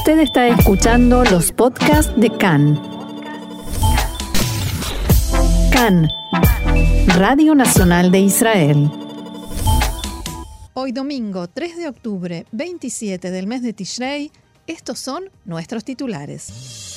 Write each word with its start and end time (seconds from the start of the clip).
Usted 0.00 0.20
está 0.20 0.48
escuchando 0.48 1.24
los 1.24 1.52
podcasts 1.52 2.10
de 2.16 2.30
CAN. 2.30 2.80
CAN, 5.70 6.08
Radio 7.18 7.54
Nacional 7.54 8.10
de 8.10 8.20
Israel. 8.20 8.90
Hoy 10.72 10.92
domingo 10.92 11.48
3 11.48 11.76
de 11.76 11.88
octubre, 11.88 12.46
27 12.52 13.30
del 13.30 13.46
mes 13.46 13.62
de 13.62 13.74
Tishrei, 13.74 14.32
estos 14.66 14.98
son 14.98 15.24
nuestros 15.44 15.84
titulares. 15.84 16.94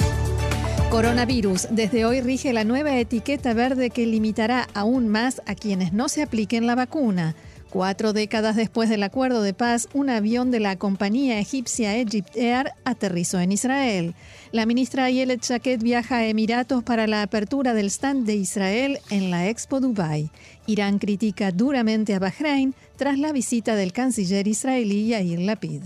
Coronavirus. 0.89 1.67
Desde 1.71 2.05
hoy 2.05 2.21
rige 2.21 2.53
la 2.53 2.63
nueva 2.63 2.95
etiqueta 2.97 3.53
verde 3.53 3.89
que 3.89 4.05
limitará 4.05 4.69
aún 4.73 5.09
más 5.09 5.41
a 5.45 5.55
quienes 5.55 5.91
no 5.91 6.07
se 6.07 6.21
apliquen 6.21 6.67
la 6.67 6.75
vacuna. 6.75 7.35
Cuatro 7.73 8.13
décadas 8.13 8.55
después 8.55 8.87
del 8.87 9.01
acuerdo 9.01 9.41
de 9.41 9.55
paz, 9.55 9.89
un 9.95 10.11
avión 10.11 10.51
de 10.51 10.59
la 10.59 10.75
compañía 10.75 11.39
egipcia 11.39 11.97
Egypt 11.97 12.37
Air 12.37 12.73
aterrizó 12.83 13.39
en 13.39 13.51
Israel. 13.51 14.13
La 14.51 14.67
ministra 14.67 15.05
Ayelet 15.05 15.43
Shaked 15.43 15.81
viaja 15.81 16.17
a 16.17 16.27
Emiratos 16.27 16.83
para 16.83 17.07
la 17.07 17.23
apertura 17.23 17.73
del 17.73 17.87
stand 17.87 18.27
de 18.27 18.35
Israel 18.35 18.99
en 19.09 19.31
la 19.31 19.49
Expo 19.49 19.79
Dubai. 19.79 20.29
Irán 20.67 20.99
critica 20.99 21.51
duramente 21.51 22.13
a 22.13 22.19
Bahrein 22.19 22.75
tras 22.95 23.17
la 23.17 23.31
visita 23.31 23.75
del 23.75 23.91
canciller 23.91 24.47
israelí 24.47 25.07
Yair 25.07 25.39
Lapid. 25.39 25.81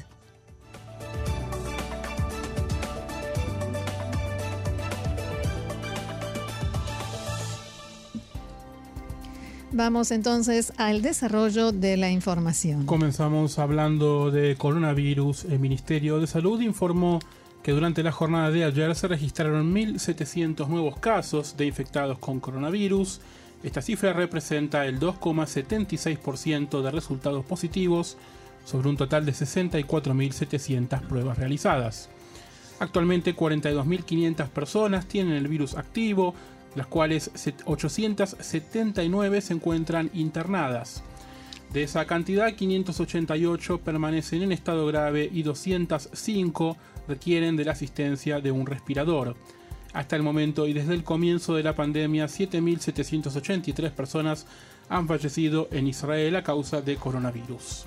Vamos 9.78 10.10
entonces 10.10 10.74
al 10.78 11.04
desarrollo 11.04 11.72
de 11.72 11.98
la 11.98 12.10
información. 12.10 12.88
Comenzamos 12.88 13.60
hablando 13.60 14.32
de 14.32 14.56
coronavirus. 14.56 15.46
El 15.46 15.60
Ministerio 15.60 16.20
de 16.20 16.26
Salud 16.26 16.60
informó 16.62 17.20
que 17.62 17.74
durante 17.74 18.02
la 18.02 18.12
jornada 18.12 18.50
de 18.50 18.64
ayer 18.64 18.96
se 18.96 19.08
registraron 19.08 19.72
1.700 19.76 20.68
nuevos 20.68 20.98
casos 20.98 21.58
de 21.58 21.68
infectados 21.68 22.18
con 22.18 22.40
coronavirus. 22.40 23.22
Esta 23.62 23.84
cifra 23.84 24.14
representa 24.14 24.88
el 24.88 25.00
2,76% 25.00 26.82
de 26.82 26.90
resultados 26.90 27.46
positivos 27.46 28.18
sobre 28.66 28.90
un 28.90 28.98
total 28.98 29.28
de 29.28 29.34
64.700 29.34 31.02
pruebas 31.02 31.38
realizadas. 31.38 32.10
Actualmente 32.80 33.36
42.500 33.36 34.50
personas 34.50 35.08
tienen 35.08 35.34
el 35.34 35.48
virus 35.48 35.76
activo, 35.76 36.34
las 36.78 36.88
cuales 36.88 37.32
879 37.66 39.42
se 39.42 39.54
encuentran 39.54 40.10
internadas. 40.14 41.04
De 41.74 41.84
esa 41.84 42.06
cantidad, 42.06 42.54
588 42.54 43.80
permanecen 43.80 44.44
en 44.44 44.52
estado 44.52 44.86
grave 44.88 45.30
y 45.32 45.44
205 45.44 46.78
requieren 47.08 47.58
de 47.58 47.66
la 47.66 47.74
asistencia 47.74 48.40
de 48.40 48.52
un 48.52 48.66
respirador. 48.66 49.36
Hasta 49.94 50.16
el 50.16 50.24
momento 50.24 50.68
y 50.68 50.74
desde 50.74 50.94
el 50.94 51.04
comienzo 51.04 51.56
de 51.56 51.64
la 51.64 51.76
pandemia, 51.76 52.28
7.783 52.28 53.92
personas 53.92 54.46
han 54.90 55.08
fallecido 55.08 55.68
en 55.72 55.88
Israel 55.88 56.36
a 56.38 56.44
causa 56.44 56.82
de 56.82 56.96
coronavirus. 56.96 57.86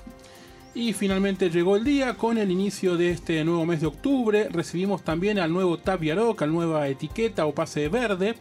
Y 0.73 0.93
finalmente 0.93 1.49
llegó 1.49 1.75
el 1.75 1.83
día 1.83 2.13
con 2.15 2.37
el 2.37 2.51
inicio 2.51 2.95
de 2.97 3.11
este 3.11 3.43
nuevo 3.43 3.65
mes 3.65 3.81
de 3.81 3.87
octubre. 3.87 4.47
Recibimos 4.49 5.03
también 5.03 5.39
al 5.39 5.51
nuevo 5.51 5.77
Tab 5.77 6.01
Yarok, 6.01 6.41
al 6.41 6.53
nueva 6.53 6.87
etiqueta 6.87 7.45
o 7.45 7.53
pase 7.53 7.89
verde 7.89 8.35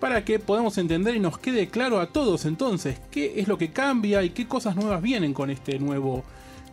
para 0.00 0.24
que 0.24 0.38
podamos 0.38 0.78
entender 0.78 1.14
y 1.16 1.20
nos 1.20 1.38
quede 1.38 1.68
claro 1.68 2.00
a 2.00 2.06
todos 2.06 2.44
entonces 2.44 3.00
qué 3.10 3.40
es 3.40 3.48
lo 3.48 3.58
que 3.58 3.70
cambia 3.70 4.22
y 4.22 4.30
qué 4.30 4.46
cosas 4.46 4.76
nuevas 4.76 5.02
vienen 5.02 5.32
con 5.32 5.50
este 5.50 5.78
nuevo 5.78 6.24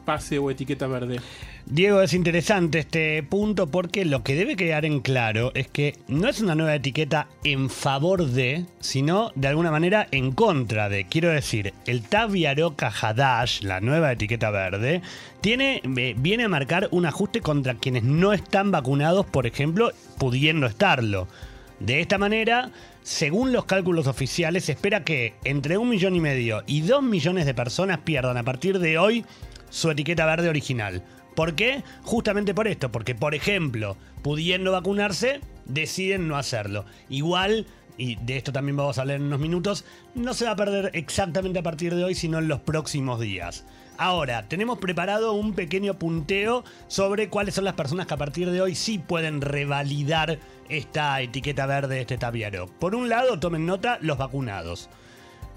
pase 0.03 0.37
o 0.37 0.51
etiqueta 0.51 0.87
verde. 0.87 1.19
Diego, 1.65 2.01
es 2.01 2.13
interesante 2.13 2.79
este 2.79 3.23
punto 3.23 3.67
porque 3.67 4.03
lo 4.03 4.21
que 4.21 4.35
debe 4.35 4.57
quedar 4.57 4.83
en 4.83 4.99
claro 4.99 5.51
es 5.55 5.69
que 5.69 5.95
no 6.09 6.27
es 6.27 6.41
una 6.41 6.55
nueva 6.55 6.75
etiqueta 6.75 7.27
en 7.45 7.69
favor 7.69 8.25
de, 8.25 8.65
sino 8.81 9.31
de 9.35 9.47
alguna 9.47 9.71
manera 9.71 10.07
en 10.11 10.33
contra 10.33 10.89
de. 10.89 11.05
Quiero 11.05 11.29
decir, 11.29 11.73
el 11.85 12.01
Taviaroca 12.01 12.91
Hadash, 12.91 13.61
la 13.61 13.79
nueva 13.79 14.11
etiqueta 14.11 14.51
verde, 14.51 15.01
tiene, 15.39 15.81
eh, 15.97 16.15
viene 16.17 16.43
a 16.43 16.49
marcar 16.49 16.89
un 16.91 17.05
ajuste 17.05 17.39
contra 17.39 17.75
quienes 17.75 18.03
no 18.03 18.33
están 18.33 18.71
vacunados, 18.71 19.25
por 19.25 19.47
ejemplo, 19.47 19.91
pudiendo 20.17 20.67
estarlo. 20.67 21.29
De 21.79 21.99
esta 21.99 22.17
manera, 22.17 22.71
según 23.01 23.51
los 23.51 23.65
cálculos 23.65 24.07
oficiales, 24.07 24.65
se 24.65 24.73
espera 24.73 25.03
que 25.03 25.35
entre 25.43 25.77
un 25.77 25.89
millón 25.89 26.15
y 26.15 26.21
medio 26.21 26.63
y 26.65 26.81
dos 26.81 27.03
millones 27.03 27.45
de 27.45 27.53
personas 27.53 27.99
pierdan 27.99 28.37
a 28.37 28.43
partir 28.43 28.79
de 28.79 28.97
hoy 28.97 29.25
su 29.69 29.89
etiqueta 29.89 30.25
verde 30.25 30.49
original. 30.49 31.03
¿Por 31.35 31.55
qué? 31.55 31.83
Justamente 32.03 32.53
por 32.53 32.67
esto, 32.67 32.91
porque 32.91 33.15
por 33.15 33.33
ejemplo, 33.33 33.97
pudiendo 34.21 34.71
vacunarse, 34.71 35.41
deciden 35.65 36.27
no 36.27 36.37
hacerlo. 36.37 36.85
Igual, 37.09 37.65
y 37.97 38.15
de 38.17 38.37
esto 38.37 38.53
también 38.53 38.77
vamos 38.77 38.97
a 38.97 39.01
hablar 39.01 39.17
en 39.17 39.23
unos 39.23 39.39
minutos, 39.39 39.83
no 40.15 40.33
se 40.33 40.45
va 40.45 40.51
a 40.51 40.55
perder 40.55 40.91
exactamente 40.93 41.59
a 41.59 41.63
partir 41.63 41.95
de 41.95 42.03
hoy, 42.03 42.15
sino 42.15 42.37
en 42.39 42.47
los 42.47 42.61
próximos 42.61 43.19
días. 43.19 43.65
Ahora, 44.03 44.49
tenemos 44.49 44.79
preparado 44.79 45.31
un 45.31 45.53
pequeño 45.53 45.93
punteo 45.93 46.65
sobre 46.89 47.29
cuáles 47.29 47.55
son 47.55 47.63
las 47.63 47.75
personas 47.75 48.05
que 48.05 48.13
a 48.13 48.17
partir 48.17 48.51
de 48.51 48.61
hoy 48.61 48.75
sí 48.75 48.97
pueden 48.97 49.39
revalidar 49.39 50.39
esta 50.67 51.21
etiqueta 51.21 51.65
verde, 51.67 52.01
este 52.01 52.17
tabiaro. 52.17 52.67
Por 52.67 52.95
un 52.95 53.07
lado, 53.07 53.39
tomen 53.39 53.65
nota 53.65 53.99
los 54.01 54.17
vacunados. 54.17 54.89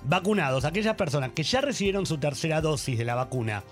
Vacunados, 0.05 0.65
aquellas 0.65 0.95
personas 0.95 1.33
que 1.33 1.43
ya 1.43 1.61
recibieron 1.61 2.07
su 2.07 2.19
tercera 2.19 2.61
dosis 2.61 2.97
de 2.97 3.05
la 3.05 3.17
vacuna 3.17 3.65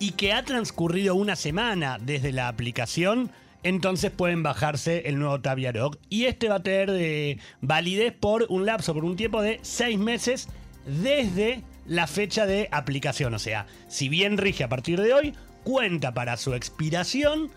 y 0.00 0.10
que 0.14 0.32
ha 0.32 0.44
transcurrido 0.44 1.14
una 1.14 1.36
semana 1.36 1.96
desde 2.00 2.32
la 2.32 2.48
aplicación, 2.48 3.30
entonces 3.62 4.10
pueden 4.10 4.42
bajarse 4.42 5.08
el 5.08 5.20
nuevo 5.20 5.40
Taviaroc. 5.40 5.98
Y 6.08 6.24
este 6.24 6.48
va 6.48 6.56
a 6.56 6.62
tener 6.64 6.90
de 6.90 7.38
validez 7.60 8.12
por 8.12 8.46
un 8.48 8.66
lapso, 8.66 8.92
por 8.92 9.04
un 9.04 9.14
tiempo 9.14 9.40
de 9.40 9.60
seis 9.62 10.00
meses 10.00 10.48
desde 10.84 11.62
la 11.90 12.06
fecha 12.06 12.46
de 12.46 12.68
aplicación. 12.70 13.34
O 13.34 13.38
sea, 13.40 13.66
si 13.88 14.08
bien 14.08 14.38
rige 14.38 14.62
a 14.62 14.68
partir 14.68 15.00
de 15.00 15.12
hoy, 15.12 15.34
cuenta 15.64 16.14
para 16.14 16.36
su 16.36 16.54
expiración 16.54 17.50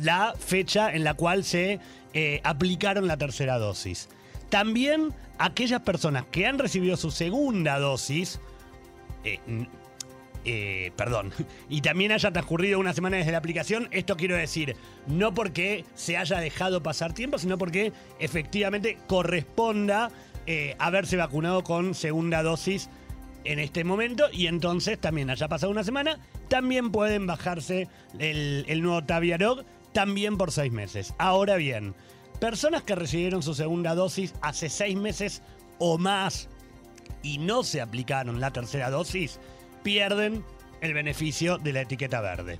la 0.00 0.34
fecha 0.38 0.94
en 0.94 1.04
la 1.04 1.12
cual 1.12 1.44
se 1.44 1.78
eh, 2.14 2.40
aplicaron 2.42 3.06
la 3.06 3.18
tercera 3.18 3.58
dosis. 3.58 4.08
También 4.48 5.12
aquellas 5.38 5.82
personas 5.82 6.24
que 6.30 6.46
han 6.46 6.58
recibido 6.58 6.96
su 6.96 7.10
segunda 7.10 7.78
dosis, 7.78 8.40
eh, 9.24 9.40
eh, 10.46 10.90
perdón, 10.96 11.32
y 11.68 11.82
también 11.82 12.12
haya 12.12 12.32
transcurrido 12.32 12.78
una 12.78 12.94
semana 12.94 13.18
desde 13.18 13.32
la 13.32 13.38
aplicación, 13.38 13.88
esto 13.90 14.16
quiero 14.16 14.36
decir, 14.36 14.74
no 15.06 15.34
porque 15.34 15.84
se 15.94 16.16
haya 16.16 16.40
dejado 16.40 16.82
pasar 16.82 17.12
tiempo, 17.12 17.36
sino 17.36 17.58
porque 17.58 17.92
efectivamente 18.20 18.96
corresponda 19.06 20.10
haberse 20.78 21.16
vacunado 21.16 21.64
con 21.64 21.92
segunda 21.96 22.44
dosis 22.44 22.88
en 23.46 23.58
este 23.58 23.84
momento 23.84 24.26
y 24.32 24.46
entonces 24.46 24.98
también 24.98 25.30
haya 25.30 25.48
pasado 25.48 25.72
una 25.72 25.84
semana, 25.84 26.18
también 26.48 26.90
pueden 26.90 27.26
bajarse 27.26 27.88
el, 28.18 28.82
nuevo 28.82 29.04
Taviarog 29.04 29.64
también 29.92 30.36
por 30.36 30.52
seis 30.52 30.72
meses. 30.72 31.14
Ahora 31.18 31.56
bien, 31.56 31.94
personas 32.40 32.82
que 32.82 32.94
recibieron 32.94 33.42
su 33.42 33.54
segunda 33.54 33.94
dosis 33.94 34.34
hace 34.42 34.68
seis 34.68 34.96
meses 34.96 35.42
o 35.78 35.98
más 35.98 36.48
y 37.22 37.38
no 37.38 37.62
se 37.62 37.80
aplicaron 37.80 38.40
la 38.40 38.52
tercera 38.52 38.90
dosis, 38.90 39.40
pierden 39.82 40.44
el 40.80 40.94
beneficio 40.94 41.58
de 41.58 41.72
la 41.72 41.80
etiqueta 41.82 42.20
verde. 42.20 42.58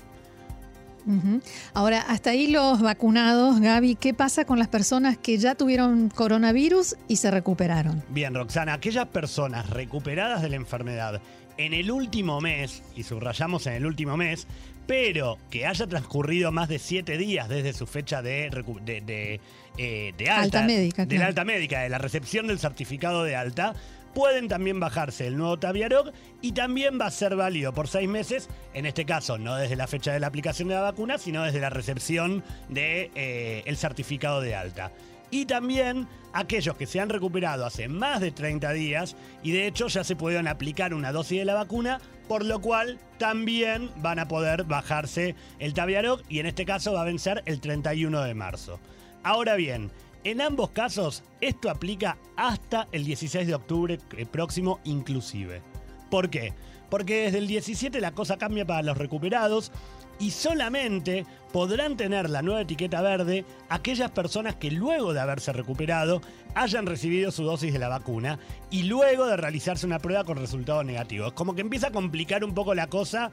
Ahora, 1.75 2.03
hasta 2.03 2.31
ahí 2.31 2.49
los 2.49 2.81
vacunados, 2.83 3.61
Gaby, 3.61 3.95
¿qué 3.95 4.15
pasa 4.15 4.45
con 4.45 4.59
las 4.59 4.69
personas 4.69 5.17
que 5.17 5.39
ya 5.39 5.55
tuvieron 5.55 6.09
coronavirus 6.09 6.97
y 7.09 7.17
se 7.17 7.31
recuperaron? 7.31 8.03
Bien, 8.09 8.35
Roxana, 8.35 8.75
aquellas 8.75 9.07
personas 9.07 9.71
recuperadas 9.71 10.43
de 10.43 10.49
la 10.49 10.57
enfermedad 10.57 11.21
en 11.59 11.73
el 11.73 11.91
último 11.91 12.41
mes, 12.41 12.83
y 12.95 13.03
subrayamos 13.03 13.67
en 13.67 13.75
el 13.75 13.87
último 13.87 14.17
mes, 14.17 14.47
pero 14.87 15.39
que 15.51 15.67
haya 15.67 15.87
transcurrido 15.87 16.53
más 16.53 16.69
de 16.69 16.79
siete 16.79 17.19
días 17.19 17.49
desde 17.49 17.73
su 17.73 17.87
fecha 17.87 18.23
de, 18.23 18.51
de, 18.85 19.41
eh, 19.79 20.31
alta, 20.31 20.63
médica, 20.63 21.07
de 21.07 21.19
la 21.19 21.27
alta 21.27 21.45
médica, 21.45 21.81
de 21.81 21.89
la 21.89 21.99
recepción 21.99 22.47
del 22.47 22.59
certificado 22.59 23.25
de 23.25 23.37
alta, 23.37 23.75
pueden 24.17 24.49
también 24.49 24.81
bajarse 24.81 25.27
el 25.27 25.37
nuevo 25.37 25.59
Taviarog 25.59 26.11
y 26.41 26.53
también 26.53 26.99
va 26.99 27.05
a 27.05 27.11
ser 27.11 27.37
válido 27.37 27.75
por 27.75 27.87
seis 27.87 28.09
meses, 28.09 28.49
en 28.73 28.87
este 28.87 29.05
caso 29.05 29.37
no 29.37 29.57
desde 29.57 29.77
la 29.77 29.87
fecha 29.87 30.11
de 30.11 30.21
la 30.21 30.29
aplicación 30.29 30.69
de 30.69 30.75
la 30.75 30.81
vacuna, 30.81 31.19
sino 31.19 31.43
desde 31.43 31.61
la 31.61 31.69
recepción 31.69 32.43
del 32.71 33.13
de, 33.13 33.63
eh, 33.67 33.77
certificado 33.77 34.41
de 34.41 34.57
alta 34.57 34.91
y 35.31 35.45
también 35.45 36.09
aquellos 36.33 36.77
que 36.77 36.87
se 36.87 36.99
han 36.99 37.11
recuperado 37.11 37.67
hace 37.67 37.89
más 37.89 38.23
de 38.23 38.31
30 38.31 38.73
días 38.73 39.17
y 39.43 39.53
de 39.53 39.67
hecho 39.67 39.89
ya 39.89 40.03
se 40.03 40.17
pudieron 40.17 40.49
aplicar 40.49 40.95
una 40.95 41.13
dosis 41.13 41.41
de 41.41 41.45
la 41.45 41.53
vacuna, 41.55 42.01
por 42.27 42.43
lo 42.43 42.63
cual 42.63 42.99
también 43.19 43.91
van 43.99 44.19
a 44.19 44.29
poder 44.29 44.65
bajarse 44.65 45.35
el 45.59 45.75
Taviaroc 45.75 46.23
y 46.31 46.39
en 46.39 46.47
este 46.47 46.65
caso 46.65 46.95
va 46.95 47.03
a 47.03 47.05
vencer 47.07 47.43
el 47.45 47.61
31 47.61 48.23
de 48.23 48.33
marzo. 48.33 48.81
Ahora 49.23 49.57
bien, 49.57 49.91
en 50.27 50.41
ambos 50.41 50.71
casos 50.71 51.23
esto 51.41 51.71
aplica 51.71 52.19
hasta 52.37 52.89
el 52.91 53.05
16 53.05 53.47
de 53.47 53.55
octubre 53.55 53.99
próximo 54.27 54.81
inclusive. 54.83 55.63
¿Por 56.11 56.31
qué? 56.31 56.53
Porque 56.91 57.23
desde 57.23 57.39
el 57.39 57.47
17 57.47 58.01
la 58.01 58.11
cosa 58.11 58.37
cambia 58.37 58.67
para 58.67 58.83
los 58.83 58.99
recuperados 58.99 59.71
y 60.19 60.31
solamente 60.31 61.27
podrán 61.53 61.97
tener 61.97 62.29
la 62.29 62.43
nueva 62.43 62.61
etiqueta 62.63 63.01
verde 63.01 63.45
aquellas 63.69 64.11
personas 64.11 64.57
que 64.57 64.71
luego 64.71 65.15
de 65.15 65.21
haberse 65.21 65.53
recuperado 65.53 66.21
hayan 66.55 66.87
recibido 66.87 67.31
su 67.31 67.45
dosis 67.45 67.73
de 67.73 67.79
la 67.79 67.89
vacuna 67.89 68.39
y 68.71 68.85
luego 68.85 69.27
de 69.27 69.37
realizarse 69.37 69.87
una 69.87 69.99
prueba 69.99 70.25
con 70.25 70.39
resultados 70.39 70.85
negativos. 70.85 71.33
Como 71.33 71.55
que 71.55 71.61
empieza 71.61 71.89
a 71.89 71.93
complicar 71.93 72.45
un 72.45 72.55
poco 72.55 72.75
la 72.75 72.89
cosa 72.89 73.31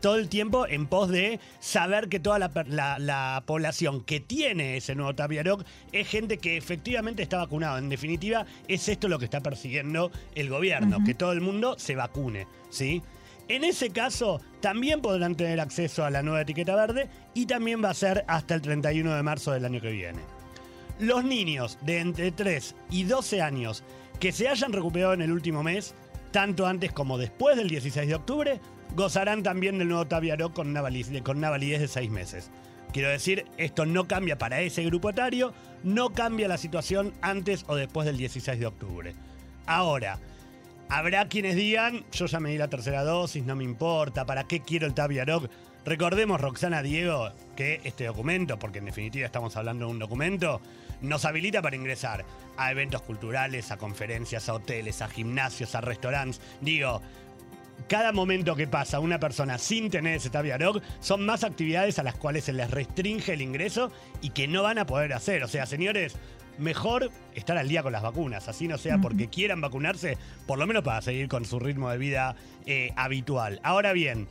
todo 0.00 0.16
el 0.16 0.28
tiempo 0.28 0.66
en 0.66 0.86
pos 0.86 1.08
de 1.08 1.40
saber 1.60 2.08
que 2.08 2.20
toda 2.20 2.38
la, 2.38 3.42
población 3.46 4.02
que 4.02 4.20
tiene 4.20 4.76
ese 4.76 4.94
nuevo 4.94 5.14
Taviaroc 5.14 5.64
es 5.92 6.08
gente 6.08 6.38
que 6.38 6.56
efectivamente 6.56 7.22
está 7.22 7.38
vacunado. 7.38 7.78
En 7.78 7.88
definitiva, 7.88 8.46
es 8.66 8.88
esto 8.88 9.08
lo 9.08 9.18
que 9.18 9.24
está 9.24 9.40
persiguiendo 9.40 10.10
el 10.34 10.48
gobierno, 10.48 10.98
que 11.04 11.14
todo 11.14 11.32
el 11.32 11.40
mundo 11.40 11.76
se 11.78 11.94
vacune, 11.94 12.46
¿sí? 12.70 13.02
En 13.48 13.64
ese 13.64 13.90
caso, 13.90 14.40
también 14.60 15.00
podrán 15.00 15.34
tener 15.34 15.58
acceso 15.58 16.04
a 16.04 16.10
la 16.10 16.22
nueva 16.22 16.42
etiqueta 16.42 16.76
verde 16.76 17.08
y 17.32 17.46
también 17.46 17.82
va 17.82 17.90
a 17.90 17.94
ser 17.94 18.24
hasta 18.28 18.54
el 18.54 18.60
31 18.60 19.14
de 19.14 19.22
marzo 19.22 19.52
del 19.52 19.64
año 19.64 19.80
que 19.80 19.90
viene. 19.90 20.20
Los 21.00 21.24
niños 21.24 21.78
de 21.82 22.00
entre 22.00 22.30
3 22.30 22.74
y 22.90 23.04
12 23.04 23.40
años 23.40 23.84
que 24.20 24.32
se 24.32 24.48
hayan 24.48 24.72
recuperado 24.72 25.14
en 25.14 25.22
el 25.22 25.32
último 25.32 25.62
mes, 25.62 25.94
tanto 26.30 26.66
antes 26.66 26.92
como 26.92 27.16
después 27.16 27.56
del 27.56 27.68
16 27.68 28.06
de 28.08 28.14
octubre, 28.14 28.60
gozarán 28.94 29.42
también 29.42 29.78
del 29.78 29.88
nuevo 29.88 30.06
Taviaroc 30.06 30.52
con 30.52 30.68
una, 30.68 30.82
con 31.22 31.38
una 31.38 31.50
validez 31.50 31.80
de 31.80 31.88
6 31.88 32.10
meses. 32.10 32.50
Quiero 32.92 33.08
decir, 33.10 33.46
esto 33.56 33.86
no 33.86 34.08
cambia 34.08 34.38
para 34.38 34.60
ese 34.60 34.84
grupo 34.84 35.10
etario, 35.10 35.52
no 35.84 36.10
cambia 36.10 36.48
la 36.48 36.58
situación 36.58 37.12
antes 37.22 37.64
o 37.68 37.76
después 37.76 38.06
del 38.06 38.16
16 38.16 38.58
de 38.58 38.66
octubre. 38.66 39.14
Ahora, 39.66 40.18
Habrá 40.90 41.28
quienes 41.28 41.54
digan, 41.54 42.04
yo 42.12 42.24
ya 42.24 42.40
me 42.40 42.48
di 42.50 42.56
la 42.56 42.68
tercera 42.68 43.04
dosis, 43.04 43.44
no 43.44 43.54
me 43.54 43.62
importa, 43.62 44.24
¿para 44.24 44.44
qué 44.44 44.60
quiero 44.60 44.86
el 44.86 44.94
Taviaroc? 44.94 45.50
Recordemos, 45.84 46.40
Roxana 46.40 46.82
Diego, 46.82 47.30
que 47.56 47.82
este 47.84 48.06
documento, 48.06 48.58
porque 48.58 48.78
en 48.78 48.86
definitiva 48.86 49.26
estamos 49.26 49.54
hablando 49.58 49.84
de 49.84 49.92
un 49.92 49.98
documento, 49.98 50.62
nos 51.02 51.26
habilita 51.26 51.60
para 51.60 51.76
ingresar 51.76 52.24
a 52.56 52.72
eventos 52.72 53.02
culturales, 53.02 53.70
a 53.70 53.76
conferencias, 53.76 54.48
a 54.48 54.54
hoteles, 54.54 55.02
a 55.02 55.08
gimnasios, 55.08 55.74
a 55.74 55.82
restaurantes. 55.82 56.40
Digo, 56.62 57.02
cada 57.86 58.12
momento 58.12 58.56
que 58.56 58.66
pasa 58.66 58.98
una 58.98 59.20
persona 59.20 59.58
sin 59.58 59.90
tener 59.90 60.16
ese 60.16 60.30
Taviaroc 60.30 60.82
son 61.00 61.24
más 61.24 61.44
actividades 61.44 61.98
a 61.98 62.02
las 62.02 62.16
cuales 62.16 62.44
se 62.44 62.54
les 62.54 62.70
restringe 62.70 63.34
el 63.34 63.42
ingreso 63.42 63.92
y 64.20 64.30
que 64.30 64.48
no 64.48 64.62
van 64.62 64.78
a 64.78 64.86
poder 64.86 65.12
hacer. 65.12 65.44
O 65.44 65.48
sea, 65.48 65.66
señores, 65.66 66.16
mejor 66.58 67.10
estar 67.34 67.56
al 67.56 67.68
día 67.68 67.82
con 67.82 67.92
las 67.92 68.02
vacunas, 68.02 68.48
así 68.48 68.68
no 68.68 68.78
sea 68.78 68.98
porque 68.98 69.28
quieran 69.28 69.60
vacunarse, 69.60 70.18
por 70.46 70.58
lo 70.58 70.66
menos 70.66 70.82
para 70.82 71.02
seguir 71.02 71.28
con 71.28 71.44
su 71.44 71.58
ritmo 71.58 71.90
de 71.90 71.98
vida 71.98 72.36
eh, 72.66 72.92
habitual. 72.96 73.60
Ahora 73.62 73.92
bien, 73.92 74.28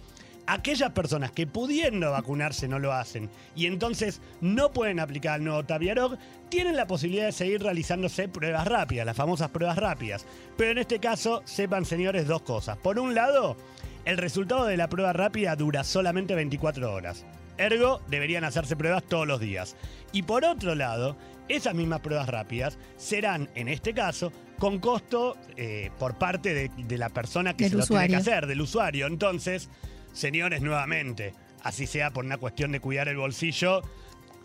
aquellas 0.47 0.91
personas 0.91 1.31
que 1.31 1.45
pudiendo 1.45 2.11
vacunarse 2.11 2.67
no 2.67 2.79
lo 2.79 2.93
hacen 2.93 3.29
y 3.55 3.65
entonces 3.65 4.21
no 4.41 4.71
pueden 4.71 4.99
aplicar 4.99 5.39
el 5.39 5.45
nuevo 5.45 5.63
Taviaroc, 5.63 6.17
tienen 6.49 6.75
la 6.75 6.87
posibilidad 6.87 7.25
de 7.25 7.31
seguir 7.33 7.61
realizándose 7.61 8.29
pruebas 8.29 8.67
rápidas, 8.67 9.05
las 9.05 9.17
famosas 9.17 9.49
pruebas 9.49 9.77
rápidas. 9.77 10.25
Pero 10.57 10.71
en 10.71 10.77
este 10.79 10.99
caso, 10.99 11.41
sepan 11.45 11.85
señores 11.85 12.25
dos 12.27 12.41
cosas. 12.41 12.77
Por 12.77 12.99
un 12.99 13.13
lado, 13.13 13.57
el 14.05 14.17
resultado 14.17 14.65
de 14.65 14.77
la 14.77 14.87
prueba 14.87 15.13
rápida 15.13 15.55
dura 15.55 15.83
solamente 15.83 16.33
24 16.33 16.93
horas. 16.93 17.25
Ergo, 17.57 18.01
deberían 18.07 18.43
hacerse 18.43 18.75
pruebas 18.75 19.03
todos 19.03 19.27
los 19.27 19.39
días. 19.39 19.75
Y 20.11 20.23
por 20.23 20.45
otro 20.45 20.75
lado, 20.75 21.17
esas 21.49 21.73
mismas 21.75 22.01
pruebas 22.01 22.27
rápidas 22.27 22.77
serán, 22.97 23.49
en 23.55 23.67
este 23.67 23.93
caso, 23.93 24.31
con 24.57 24.79
costo 24.79 25.37
eh, 25.55 25.91
por 25.99 26.17
parte 26.17 26.53
de, 26.53 26.97
la 26.97 27.09
persona 27.09 27.55
que 27.55 27.69
se 27.69 27.75
lo 27.75 27.85
tiene 27.85 28.07
que 28.07 28.15
hacer, 28.15 28.47
del 28.47 28.61
usuario. 28.61 29.07
Entonces, 29.07 29.69
señores, 30.13 30.61
nuevamente, 30.61 31.33
así 31.63 31.87
sea 31.87 32.11
por 32.11 32.25
una 32.25 32.37
cuestión 32.37 32.71
de 32.71 32.79
cuidar 32.79 33.07
el 33.07 33.17
bolsillo, 33.17 33.81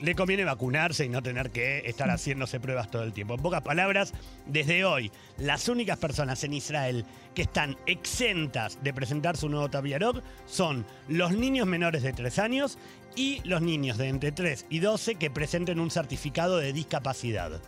le 0.02 0.16
conviene 0.16 0.44
vacunarse 0.44 1.04
y 1.04 1.08
no 1.08 1.22
tener 1.22 1.50
que 1.50 1.78
estar 1.86 2.10
haciéndose 2.10 2.58
pruebas 2.58 2.90
todo 2.90 3.04
el 3.04 3.12
tiempo. 3.12 3.34
En 3.34 3.40
pocas 3.40 3.62
palabras, 3.62 4.12
desde 4.46 4.84
hoy, 4.84 5.12
las 5.38 5.68
únicas 5.68 5.98
personas 5.98 6.42
en 6.42 6.52
Israel 6.52 7.04
que 7.34 7.42
están 7.42 7.76
exentas 7.86 8.82
de 8.82 8.92
presentar 8.92 9.36
su 9.36 9.48
nuevo 9.48 9.70
Taviaroc 9.70 10.22
son 10.44 10.84
los 11.08 11.32
niños 11.32 11.68
menores 11.68 12.02
de 12.02 12.12
3 12.12 12.38
años 12.40 12.78
y 13.14 13.40
los 13.44 13.62
niños 13.62 13.96
de 13.96 14.08
entre 14.08 14.32
3 14.32 14.66
y 14.70 14.80
12 14.80 15.14
que 15.14 15.30
presenten 15.30 15.78
un 15.78 15.90
certificado 15.90 16.58
de 16.58 16.72
discapacidad. 16.72 17.60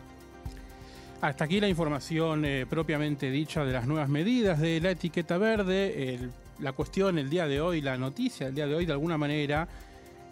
Hasta 1.20 1.44
aquí 1.44 1.60
la 1.60 1.68
información 1.68 2.44
eh, 2.44 2.66
propiamente 2.68 3.30
dicha 3.30 3.64
de 3.64 3.72
las 3.72 3.86
nuevas 3.86 4.08
medidas 4.08 4.58
de 4.58 4.80
la 4.80 4.90
etiqueta 4.90 5.38
verde. 5.38 6.18
la 6.58 6.72
cuestión 6.72 7.16
el 7.18 7.30
día 7.30 7.46
de 7.46 7.60
hoy, 7.60 7.80
la 7.80 7.96
noticia 7.96 8.46
del 8.46 8.54
día 8.56 8.66
de 8.66 8.74
hoy, 8.74 8.86
de 8.86 8.92
alguna 8.92 9.16
manera 9.16 9.68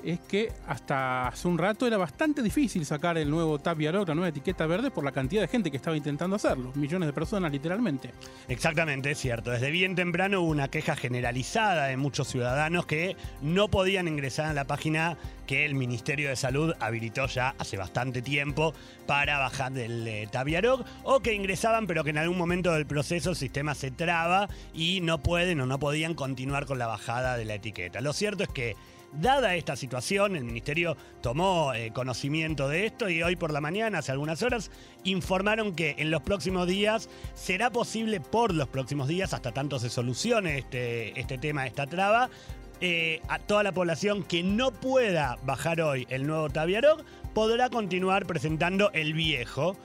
es 0.04 0.20
que 0.20 0.52
hasta 0.66 1.28
hace 1.28 1.48
un 1.48 1.58
rato 1.58 1.86
era 1.86 1.96
bastante 1.96 2.42
difícil 2.42 2.84
sacar 2.84 3.18
el 3.18 3.30
nuevo 3.30 3.58
Tapiaroc, 3.58 4.08
la 4.08 4.14
nueva 4.14 4.28
etiqueta 4.28 4.66
verde, 4.66 4.90
por 4.90 5.04
la 5.04 5.12
cantidad 5.12 5.42
de 5.42 5.48
gente 5.48 5.70
que 5.70 5.76
estaba 5.76 5.96
intentando 5.96 6.36
hacerlo. 6.36 6.72
Millones 6.74 7.06
de 7.06 7.12
personas, 7.12 7.52
literalmente. 7.52 8.10
Exactamente, 8.48 9.10
es 9.10 9.18
cierto. 9.18 9.50
Desde 9.50 9.70
bien 9.70 9.94
temprano 9.94 10.42
hubo 10.42 10.50
una 10.50 10.68
queja 10.68 10.96
generalizada 10.96 11.86
de 11.86 11.96
muchos 11.96 12.28
ciudadanos 12.28 12.86
que 12.86 13.16
no 13.40 13.68
podían 13.68 14.08
ingresar 14.08 14.46
a 14.46 14.54
la 14.54 14.64
página 14.64 15.16
que 15.46 15.64
el 15.64 15.74
Ministerio 15.74 16.28
de 16.28 16.36
Salud 16.36 16.74
habilitó 16.80 17.26
ya 17.26 17.54
hace 17.58 17.76
bastante 17.76 18.22
tiempo 18.22 18.74
para 19.06 19.38
bajar 19.38 19.72
del 19.72 20.06
eh, 20.06 20.28
o 21.02 21.20
que 21.20 21.34
ingresaban 21.34 21.86
pero 21.86 22.04
que 22.04 22.10
en 22.10 22.18
algún 22.18 22.38
momento 22.38 22.72
del 22.72 22.86
proceso 22.86 23.30
el 23.30 23.36
sistema 23.36 23.74
se 23.74 23.90
traba 23.90 24.48
y 24.72 25.00
no 25.00 25.22
pueden 25.22 25.60
o 25.60 25.66
no 25.66 25.78
podían 25.78 26.14
continuar 26.14 26.66
con 26.66 26.78
la 26.78 26.86
bajada 26.86 27.36
de 27.36 27.44
la 27.44 27.54
etiqueta. 27.54 28.00
Lo 28.00 28.12
cierto 28.12 28.44
es 28.44 28.48
que 28.48 28.76
Dada 29.12 29.54
esta 29.56 29.76
situación, 29.76 30.36
el 30.36 30.44
Ministerio 30.44 30.96
tomó 31.20 31.74
eh, 31.74 31.90
conocimiento 31.92 32.68
de 32.68 32.86
esto 32.86 33.10
y 33.10 33.22
hoy 33.22 33.36
por 33.36 33.52
la 33.52 33.60
mañana, 33.60 33.98
hace 33.98 34.10
algunas 34.10 34.42
horas, 34.42 34.70
informaron 35.04 35.74
que 35.74 35.96
en 35.98 36.10
los 36.10 36.22
próximos 36.22 36.66
días 36.66 37.10
será 37.34 37.70
posible, 37.70 38.20
por 38.20 38.54
los 38.54 38.68
próximos 38.68 39.08
días, 39.08 39.34
hasta 39.34 39.52
tanto 39.52 39.78
se 39.78 39.90
solucione 39.90 40.56
este, 40.56 41.18
este 41.20 41.36
tema, 41.36 41.66
esta 41.66 41.86
traba, 41.86 42.30
eh, 42.80 43.20
a 43.28 43.38
toda 43.38 43.62
la 43.62 43.72
población 43.72 44.22
que 44.22 44.42
no 44.42 44.72
pueda 44.72 45.38
bajar 45.44 45.82
hoy 45.82 46.06
el 46.08 46.26
nuevo 46.26 46.48
Taviaroc 46.48 47.04
podrá 47.34 47.68
continuar 47.68 48.26
presentando 48.26 48.90
el 48.92 49.12
viejo. 49.12 49.76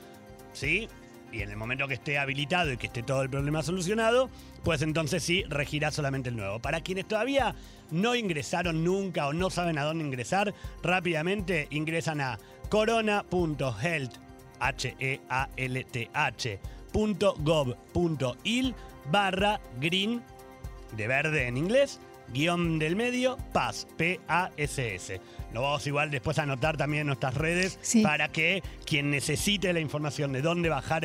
¿Sí? 0.54 0.88
Y 1.32 1.42
en 1.42 1.50
el 1.50 1.58
momento 1.58 1.88
que 1.88 1.96
esté 1.96 2.18
habilitado 2.18 2.72
y 2.72 2.78
que 2.78 2.88
esté 2.88 3.04
todo 3.04 3.22
el 3.22 3.30
problema 3.30 3.64
solucionado, 3.64 4.30
pues 4.64 4.82
entonces 4.82 5.24
sí 5.24 5.44
regirá 5.50 5.92
solamente 5.92 6.30
el 6.30 6.36
nuevo. 6.36 6.60
Para 6.60 6.82
quienes 6.82 7.08
todavía 7.08 7.56
no 7.92 8.16
ingresaron 8.16 8.84
nunca 8.84 9.28
o 9.28 9.34
no 9.34 9.50
saben 9.50 9.78
a 9.78 9.84
dónde 9.84 10.06
ingresar, 10.06 10.54
rápidamente 10.84 11.68
ingresan 11.70 12.22
a 12.22 12.40
corona.health 12.70 14.14
barra 19.12 19.62
green 19.80 20.22
de 20.96 21.08
verde 21.08 21.48
en 21.48 21.58
inglés 21.58 22.00
guion 22.34 22.80
del 22.80 22.96
medio, 22.96 23.38
PAS, 23.54 23.88
P-A-S-S. 23.98 25.22
Lo 25.54 25.62
vamos 25.62 25.88
igual 25.88 26.12
después 26.12 26.38
a 26.40 26.44
anotar 26.44 26.78
también 26.78 27.02
en 27.02 27.08
nuestras 27.08 27.34
redes 27.34 27.80
para 28.04 28.30
que 28.30 28.62
quien 28.86 29.10
necesite 29.10 29.72
la 29.74 29.80
información 29.80 30.34
de 30.34 30.42
dónde 30.42 30.70
bajar 30.70 31.04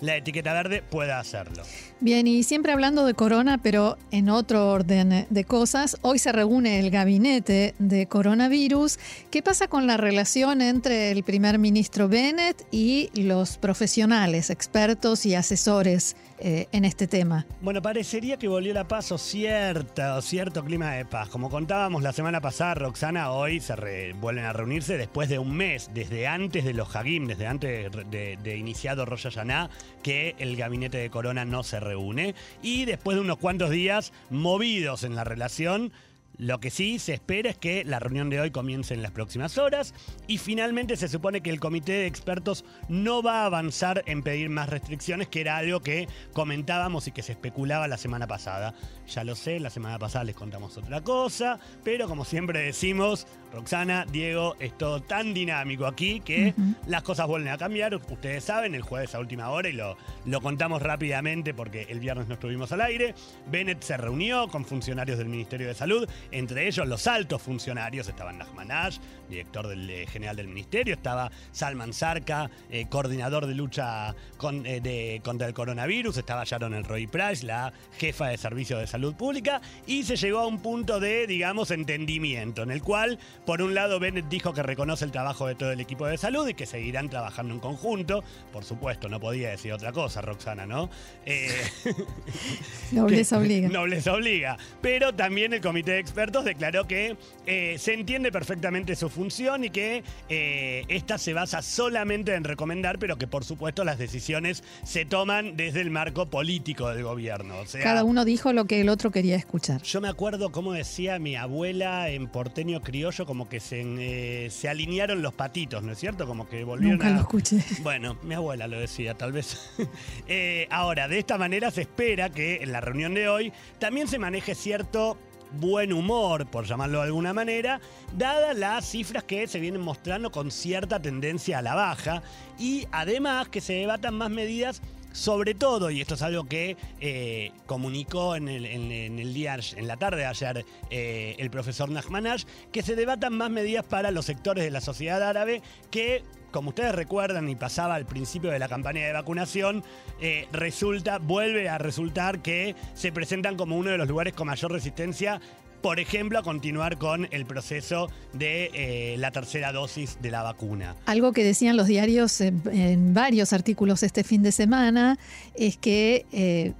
la 0.00 0.16
etiqueta 0.16 0.52
verde 0.52 0.82
pueda 0.82 1.18
hacerlo. 1.18 1.62
Bien, 2.00 2.26
y 2.26 2.42
siempre 2.42 2.72
hablando 2.72 3.04
de 3.04 3.14
corona, 3.14 3.58
pero 3.58 3.96
en 4.10 4.28
otro 4.28 4.70
orden 4.70 5.26
de 5.28 5.44
cosas, 5.44 5.98
hoy 6.02 6.18
se 6.18 6.30
reúne 6.32 6.78
el 6.78 6.90
gabinete 6.90 7.74
de 7.78 8.06
coronavirus. 8.06 8.98
¿Qué 9.30 9.42
pasa 9.42 9.68
con 9.68 9.86
la 9.86 9.96
relación 9.96 10.60
entre 10.60 11.10
el 11.10 11.24
primer 11.24 11.58
ministro 11.58 12.08
Bennett 12.08 12.66
y 12.70 13.10
los 13.14 13.56
profesionales, 13.58 14.50
expertos 14.50 15.26
y 15.26 15.34
asesores 15.34 16.16
eh, 16.40 16.68
en 16.70 16.84
este 16.84 17.06
tema? 17.06 17.46
Bueno, 17.60 17.82
parecería 17.82 18.36
que 18.36 18.46
volvió 18.46 18.72
la 18.72 18.86
paz 18.86 19.10
o 19.10 19.18
cierta, 19.18 20.20
cierto 20.22 20.64
clima 20.64 20.92
de 20.92 21.04
paz. 21.04 21.28
Como 21.28 21.50
contábamos 21.50 22.02
la 22.02 22.12
semana 22.12 22.40
pasada, 22.40 22.74
Roxana, 22.74 23.32
hoy 23.32 23.47
se 23.60 24.12
vuelven 24.20 24.44
a 24.44 24.52
reunirse 24.52 24.96
después 24.96 25.28
de 25.28 25.38
un 25.38 25.56
mes, 25.56 25.90
desde 25.94 26.26
antes 26.26 26.64
de 26.64 26.74
los 26.74 26.94
Hagim, 26.94 27.26
desde 27.26 27.46
antes 27.46 27.90
de, 28.10 28.56
iniciado 28.56 29.06
Rosh 29.06 29.24
Hashanah, 29.24 29.70
que 30.02 30.36
el 30.38 30.56
gabinete 30.56 30.98
de 30.98 31.10
Corona 31.10 31.44
no 31.44 31.62
se 31.62 31.80
reúne. 31.80 32.34
Y 32.62 32.84
después 32.84 33.16
de 33.16 33.22
unos 33.22 33.38
cuantos 33.38 33.70
días 33.70 34.12
movidos 34.30 35.02
en 35.02 35.14
la 35.14 35.24
relación, 35.24 35.92
lo 36.36 36.60
que 36.60 36.70
sí 36.70 37.00
se 37.00 37.14
espera 37.14 37.50
es 37.50 37.58
que 37.58 37.84
la 37.84 37.98
reunión 37.98 38.30
de 38.30 38.40
hoy 38.40 38.52
comience 38.52 38.94
en 38.94 39.02
las 39.02 39.10
próximas 39.10 39.58
horas 39.58 39.92
y 40.28 40.38
finalmente 40.38 40.96
se 40.96 41.08
supone 41.08 41.40
que 41.40 41.50
el 41.50 41.58
comité 41.58 41.92
de 41.92 42.06
expertos 42.06 42.64
no 42.88 43.22
va 43.24 43.42
a 43.42 43.46
avanzar 43.46 44.04
en 44.06 44.22
pedir 44.22 44.48
más 44.48 44.68
restricciones, 44.68 45.26
que 45.26 45.40
era 45.40 45.56
algo 45.56 45.80
que 45.80 46.06
comentábamos 46.32 47.08
y 47.08 47.12
que 47.12 47.24
se 47.24 47.32
especulaba 47.32 47.88
la 47.88 47.96
semana 47.96 48.28
pasada. 48.28 48.72
Ya 49.08 49.24
lo 49.24 49.34
sé, 49.34 49.58
la 49.58 49.70
semana 49.70 49.98
pasada 49.98 50.24
les 50.24 50.36
contamos 50.36 50.76
otra 50.76 51.00
cosa, 51.00 51.58
pero 51.82 52.06
como 52.08 52.24
siempre 52.26 52.60
decimos, 52.60 53.26
Roxana, 53.52 54.04
Diego, 54.10 54.54
es 54.60 54.76
todo 54.76 55.00
tan 55.02 55.32
dinámico 55.32 55.86
aquí 55.86 56.20
que 56.20 56.52
las 56.86 57.02
cosas 57.02 57.26
vuelven 57.26 57.48
a 57.50 57.56
cambiar. 57.56 57.94
Ustedes 57.94 58.44
saben, 58.44 58.74
el 58.74 58.82
jueves 58.82 59.14
a 59.14 59.18
última 59.20 59.48
hora 59.48 59.70
y 59.70 59.72
lo, 59.72 59.96
lo 60.26 60.40
contamos 60.42 60.82
rápidamente 60.82 61.54
porque 61.54 61.86
el 61.88 62.00
viernes 62.00 62.28
no 62.28 62.34
estuvimos 62.34 62.70
al 62.72 62.82
aire. 62.82 63.14
Bennett 63.50 63.82
se 63.82 63.96
reunió 63.96 64.46
con 64.48 64.66
funcionarios 64.66 65.16
del 65.16 65.28
Ministerio 65.28 65.66
de 65.68 65.74
Salud 65.74 66.06
entre 66.30 66.68
ellos 66.68 66.86
los 66.86 67.06
altos 67.06 67.40
funcionarios, 67.40 68.08
estaban 68.08 68.36
Nachman 68.36 68.70
Ash, 68.70 68.98
director 69.30 69.66
del, 69.68 69.88
eh, 69.88 70.06
general 70.06 70.36
del 70.36 70.48
ministerio, 70.48 70.92
estaba 70.94 71.30
Salman 71.52 71.94
Sarka, 71.94 72.50
eh, 72.70 72.86
coordinador 72.90 73.46
de 73.46 73.54
lucha 73.54 74.14
con- 74.36 74.66
eh, 74.66 74.80
de- 74.82 75.22
contra 75.24 75.46
el 75.46 75.54
coronavirus, 75.54 76.18
estaba 76.18 76.44
Sharon 76.44 76.74
Elroy 76.74 77.06
Price, 77.06 77.46
la 77.46 77.72
jefa 77.98 78.28
de 78.28 78.36
servicio 78.36 78.76
de 78.76 78.86
salud 78.86 78.97
pública, 79.16 79.60
y 79.86 80.04
se 80.04 80.16
llegó 80.16 80.38
a 80.40 80.46
un 80.46 80.60
punto 80.60 81.00
de, 81.00 81.26
digamos, 81.26 81.70
entendimiento, 81.70 82.62
en 82.62 82.70
el 82.70 82.82
cual, 82.82 83.18
por 83.46 83.62
un 83.62 83.74
lado, 83.74 83.98
Bennett 84.00 84.28
dijo 84.28 84.52
que 84.52 84.62
reconoce 84.62 85.04
el 85.04 85.10
trabajo 85.10 85.46
de 85.46 85.54
todo 85.54 85.72
el 85.72 85.80
equipo 85.80 86.06
de 86.06 86.18
salud 86.18 86.48
y 86.48 86.54
que 86.54 86.66
seguirán 86.66 87.08
trabajando 87.08 87.54
en 87.54 87.60
conjunto. 87.60 88.22
Por 88.52 88.64
supuesto, 88.64 89.08
no 89.08 89.20
podía 89.20 89.50
decir 89.50 89.72
otra 89.72 89.92
cosa, 89.92 90.20
Roxana, 90.20 90.66
¿no? 90.66 90.90
Eh, 91.24 91.48
Nobleza 92.92 93.38
obliga. 93.38 93.68
Nobleza 93.68 94.12
obliga. 94.12 94.58
Pero 94.80 95.14
también 95.14 95.52
el 95.52 95.60
comité 95.60 95.92
de 95.92 95.98
expertos 95.98 96.44
declaró 96.44 96.86
que 96.86 97.16
eh, 97.46 97.76
se 97.78 97.94
entiende 97.94 98.32
perfectamente 98.32 98.96
su 98.96 99.08
función 99.08 99.64
y 99.64 99.70
que 99.70 100.02
eh, 100.28 100.84
esta 100.88 101.18
se 101.18 101.32
basa 101.32 101.62
solamente 101.62 102.34
en 102.34 102.44
recomendar, 102.44 102.98
pero 102.98 103.16
que 103.16 103.26
por 103.26 103.44
supuesto 103.44 103.84
las 103.84 103.98
decisiones 103.98 104.62
se 104.84 105.04
toman 105.04 105.56
desde 105.56 105.80
el 105.80 105.90
marco 105.90 106.26
político 106.26 106.88
del 106.90 107.02
gobierno. 107.02 107.58
O 107.58 107.66
sea, 107.66 107.82
Cada 107.82 108.04
uno 108.04 108.24
dijo 108.24 108.52
lo 108.52 108.66
que 108.66 108.80
el 108.88 108.92
otro 108.92 109.10
quería 109.10 109.36
escuchar. 109.36 109.82
yo 109.82 110.00
me 110.00 110.08
acuerdo 110.08 110.50
cómo 110.50 110.72
decía 110.72 111.18
mi 111.18 111.36
abuela 111.36 112.08
en 112.08 112.26
porteño 112.26 112.80
criollo, 112.80 113.26
como 113.26 113.46
que 113.46 113.60
se, 113.60 113.82
eh, 113.82 114.48
se 114.50 114.66
alinearon 114.66 115.20
los 115.20 115.34
patitos, 115.34 115.82
¿no 115.82 115.92
es 115.92 115.98
cierto? 115.98 116.26
Como 116.26 116.48
que 116.48 116.64
volvieron 116.64 116.96
Nunca 116.96 117.08
a... 117.08 117.16
lo 117.16 117.20
escuché. 117.20 117.62
Bueno, 117.82 118.16
mi 118.22 118.34
abuela 118.34 118.66
lo 118.66 118.80
decía, 118.80 119.14
tal 119.14 119.32
vez. 119.32 119.58
Eh, 120.30 120.66
ahora, 120.70 121.08
de 121.08 121.18
esta 121.18 121.38
manera 121.38 121.70
se 121.70 121.82
espera 121.82 122.30
que 122.30 122.62
en 122.62 122.72
la 122.72 122.80
reunión 122.80 123.14
de 123.14 123.28
hoy 123.28 123.52
también 123.78 124.08
se 124.08 124.18
maneje 124.18 124.54
cierto 124.54 125.16
buen 125.52 125.92
humor, 125.92 126.46
por 126.46 126.66
llamarlo 126.66 126.98
de 126.98 127.04
alguna 127.04 127.32
manera, 127.32 127.80
dadas 128.16 128.56
las 128.56 128.84
cifras 128.84 129.24
que 129.24 129.46
se 129.46 129.60
vienen 129.60 129.80
mostrando 129.80 130.30
con 130.30 130.50
cierta 130.50 131.00
tendencia 131.00 131.58
a 131.58 131.62
la 131.62 131.74
baja 131.74 132.22
y 132.58 132.86
además 132.92 133.48
que 133.48 133.60
se 133.60 133.74
debatan 133.74 134.14
más 134.14 134.30
medidas 134.30 134.82
sobre 135.12 135.54
todo, 135.54 135.90
y 135.90 136.00
esto 136.00 136.14
es 136.14 136.22
algo 136.22 136.44
que 136.44 136.76
eh, 137.00 137.52
comunicó 137.66 138.36
en 138.36 138.48
el, 138.48 139.34
día, 139.34 139.58
en 139.76 139.86
la 139.86 139.96
tarde 139.96 140.18
de 140.18 140.26
ayer, 140.26 140.64
eh, 140.90 141.36
el 141.38 141.50
profesor 141.50 141.90
Nachmanash, 141.90 142.44
que 142.72 142.82
se 142.82 142.94
debatan 142.94 143.34
más 143.36 143.50
medidas 143.50 143.84
para 143.84 144.10
los 144.10 144.26
sectores 144.26 144.64
de 144.64 144.70
la 144.70 144.80
sociedad 144.80 145.22
árabe 145.22 145.62
que, 145.90 146.22
como 146.50 146.70
ustedes 146.70 146.94
recuerdan 146.94 147.48
y 147.48 147.56
pasaba 147.56 147.94
al 147.94 148.06
principio 148.06 148.50
de 148.50 148.58
la 148.58 148.68
campaña 148.68 149.06
de 149.06 149.12
vacunación, 149.12 149.82
eh, 150.20 150.46
resulta, 150.52 151.18
vuelve 151.18 151.68
a 151.68 151.78
resultar 151.78 152.40
que 152.40 152.74
se 152.94 153.12
presentan 153.12 153.56
como 153.56 153.76
uno 153.76 153.90
de 153.90 153.98
los 153.98 154.08
lugares 154.08 154.34
con 154.34 154.46
mayor 154.46 154.72
resistencia 154.72 155.40
por 155.80 156.00
ejemplo, 156.00 156.38
a 156.38 156.42
continuar 156.42 156.98
con 156.98 157.28
el 157.30 157.46
proceso 157.46 158.10
de 158.32 158.70
eh, 158.74 159.16
la 159.18 159.30
tercera 159.30 159.72
dosis 159.72 160.18
de 160.20 160.30
la 160.30 160.42
vacuna. 160.42 160.96
Algo 161.06 161.32
que 161.32 161.44
decían 161.44 161.76
los 161.76 161.86
diarios 161.86 162.40
en, 162.40 163.14
varios 163.14 163.52
artículos 163.52 164.02
este 164.02 164.24
fin 164.24 164.42
de 164.42 164.52
semana 164.52 165.18
es 165.54 165.76
que 165.76 166.26
eh, 166.32 166.72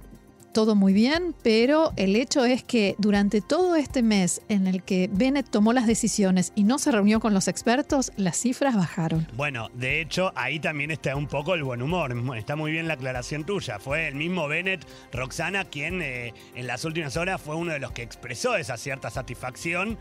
todo 0.53 0.75
muy 0.75 0.93
bien, 0.93 1.35
pero 1.43 1.93
el 1.95 2.15
hecho 2.15 2.45
es 2.45 2.63
que 2.63 2.95
durante 2.97 3.41
todo 3.41 3.75
este 3.75 4.01
mes 4.03 4.41
en 4.49 4.67
el 4.67 4.83
que 4.83 5.09
Bennett 5.11 5.49
tomó 5.49 5.73
las 5.73 5.87
decisiones 5.87 6.51
y 6.55 6.63
no 6.63 6.79
se 6.79 6.91
reunió 6.91 7.19
con 7.19 7.33
los 7.33 7.47
expertos, 7.47 8.11
las 8.17 8.37
cifras 8.37 8.75
bajaron. 8.75 9.27
Bueno, 9.35 9.69
de 9.73 10.01
hecho, 10.01 10.31
ahí 10.35 10.59
también 10.59 10.91
está 10.91 11.15
un 11.15 11.27
poco 11.27 11.53
el 11.53 11.63
buen 11.63 11.81
humor. 11.81 12.15
Está 12.37 12.55
muy 12.55 12.71
bien 12.71 12.87
la 12.87 12.95
aclaración 12.95 13.43
tuya. 13.43 13.79
Fue 13.79 14.07
el 14.07 14.15
mismo 14.15 14.47
Bennett, 14.47 14.85
Roxana, 15.11 15.65
quien 15.65 16.01
eh, 16.01 16.33
en 16.55 16.67
las 16.67 16.85
últimas 16.85 17.17
horas 17.17 17.41
fue 17.41 17.55
uno 17.55 17.71
de 17.71 17.79
los 17.79 17.91
que 17.91 18.01
expresó 18.01 18.55
esa 18.55 18.77
cierta 18.77 19.09
satisfacción 19.09 19.97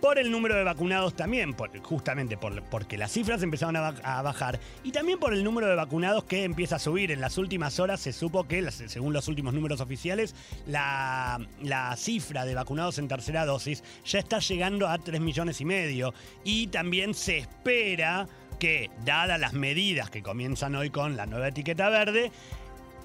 por 0.00 0.18
el 0.18 0.30
número 0.30 0.54
de 0.54 0.62
vacunados 0.64 1.14
también, 1.14 1.54
por- 1.54 1.76
justamente 1.82 2.36
por- 2.36 2.62
porque 2.64 2.96
las 2.98 3.10
cifras 3.12 3.42
empezaron 3.42 3.76
a, 3.76 3.80
ba- 3.92 3.94
a 4.02 4.22
bajar 4.22 4.60
y 4.84 4.92
también 4.92 5.18
por 5.18 5.32
el 5.32 5.42
número 5.42 5.66
de 5.66 5.74
vacunados 5.74 6.24
que 6.24 6.44
empieza 6.44 6.76
a 6.76 6.78
subir. 6.78 7.10
En 7.10 7.20
las 7.20 7.38
últimas 7.38 7.80
horas 7.80 8.00
se 8.00 8.12
supo 8.12 8.44
que, 8.46 8.70
según 8.70 9.12
los 9.12 9.28
últimos 9.28 9.54
números 9.54 9.80
oficiales, 9.80 10.34
la, 10.66 11.40
la 11.62 11.96
cifra 11.96 12.44
de 12.44 12.54
vacunados 12.54 12.98
en 12.98 13.08
tercera 13.08 13.44
dosis 13.46 13.82
ya 14.04 14.18
está 14.18 14.38
llegando 14.38 14.88
a 14.88 14.98
3 14.98 15.20
millones 15.20 15.60
y 15.60 15.64
medio 15.64 16.12
y 16.44 16.66
también 16.68 17.14
se 17.14 17.38
espera 17.38 18.28
que, 18.58 18.90
dadas 19.04 19.38
las 19.38 19.52
medidas 19.52 20.08
que 20.10 20.22
comienzan 20.22 20.74
hoy 20.76 20.88
con 20.90 21.16
la 21.16 21.26
nueva 21.26 21.48
etiqueta 21.48 21.90
verde, 21.90 22.32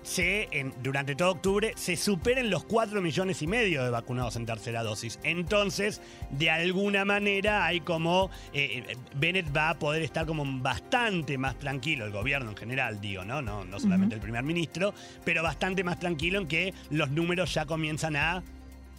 se, 0.03 0.47
en- 0.51 0.73
durante 0.81 1.15
todo 1.15 1.31
octubre 1.31 1.73
se 1.75 1.95
superen 1.95 2.49
los 2.49 2.63
4 2.63 3.01
millones 3.01 3.41
y 3.41 3.47
medio 3.47 3.83
de 3.83 3.89
vacunados 3.91 4.35
en 4.35 4.45
tercera 4.45 4.81
dosis. 4.83 5.19
Entonces, 5.23 6.01
de 6.31 6.49
alguna 6.49 7.05
manera 7.05 7.65
hay 7.65 7.81
como, 7.81 8.29
eh, 8.53 8.83
eh, 8.87 8.97
Bennett 9.15 9.55
va 9.55 9.69
a 9.69 9.79
poder 9.79 10.01
estar 10.01 10.25
como 10.25 10.43
bastante 10.61 11.37
más 11.37 11.57
tranquilo, 11.59 12.05
el 12.05 12.11
gobierno 12.11 12.49
en 12.51 12.57
general, 12.57 12.99
digo, 12.99 13.23
¿no? 13.25 13.41
No, 13.41 13.63
no 13.63 13.79
solamente 13.79 14.15
el 14.15 14.21
primer 14.21 14.43
ministro, 14.43 14.93
pero 15.23 15.43
bastante 15.43 15.83
más 15.83 15.99
tranquilo 15.99 16.39
en 16.39 16.47
que 16.47 16.73
los 16.89 17.09
números 17.11 17.53
ya 17.53 17.65
comienzan 17.65 18.15
a 18.15 18.43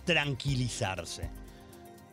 tranquilizarse. 0.05 1.29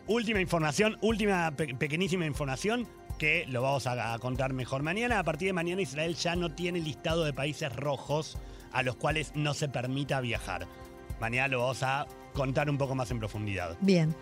Última 0.07 0.41
información, 0.41 0.97
última 1.01 1.51
pe- 1.51 1.75
pequeñísima 1.75 2.25
información 2.25 2.87
que 3.19 3.45
lo 3.47 3.61
vamos 3.61 3.85
a, 3.85 4.13
a 4.13 4.19
contar 4.19 4.53
mejor 4.53 4.81
mañana. 4.81 5.19
A 5.19 5.23
partir 5.23 5.47
de 5.49 5.53
mañana 5.53 5.81
Israel 5.81 6.15
ya 6.15 6.35
no 6.35 6.51
tiene 6.55 6.79
listado 6.79 7.23
de 7.25 7.33
países 7.33 7.71
rojos 7.75 8.37
a 8.71 8.83
los 8.83 8.95
cuales 8.95 9.31
no 9.35 9.53
se 9.53 9.69
permita 9.69 10.21
viajar. 10.21 10.67
Mañana 11.19 11.47
lo 11.49 11.59
vamos 11.59 11.83
a 11.83 12.07
contar 12.33 12.69
un 12.69 12.77
poco 12.77 12.95
más 12.95 13.11
en 13.11 13.19
profundidad. 13.19 13.77
Bien. 13.81 14.15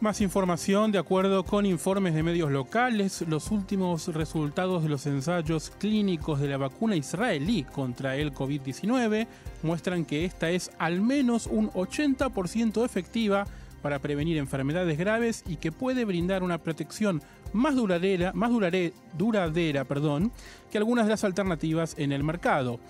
Más 0.00 0.22
información, 0.22 0.92
de 0.92 0.98
acuerdo 0.98 1.44
con 1.44 1.66
informes 1.66 2.14
de 2.14 2.22
medios 2.22 2.50
locales, 2.50 3.22
los 3.28 3.50
últimos 3.50 4.08
resultados 4.08 4.82
de 4.82 4.88
los 4.88 5.04
ensayos 5.06 5.70
clínicos 5.78 6.40
de 6.40 6.48
la 6.48 6.56
vacuna 6.56 6.96
israelí 6.96 7.64
contra 7.64 8.16
el 8.16 8.32
COVID-19 8.32 9.26
muestran 9.62 10.06
que 10.06 10.24
esta 10.24 10.48
es 10.48 10.70
al 10.78 11.02
menos 11.02 11.46
un 11.46 11.70
80% 11.72 12.82
efectiva 12.82 13.46
para 13.82 13.98
prevenir 13.98 14.38
enfermedades 14.38 14.96
graves 14.96 15.44
y 15.46 15.56
que 15.56 15.70
puede 15.72 16.06
brindar 16.06 16.42
una 16.42 16.56
protección 16.58 17.22
más 17.52 17.74
duradera, 17.76 18.32
más 18.32 18.50
durare- 18.52 18.92
duradera 19.18 19.84
perdón, 19.84 20.32
que 20.70 20.78
algunas 20.78 21.04
de 21.06 21.10
las 21.10 21.24
alternativas 21.24 21.94
en 21.98 22.12
el 22.12 22.24
mercado. 22.24 22.80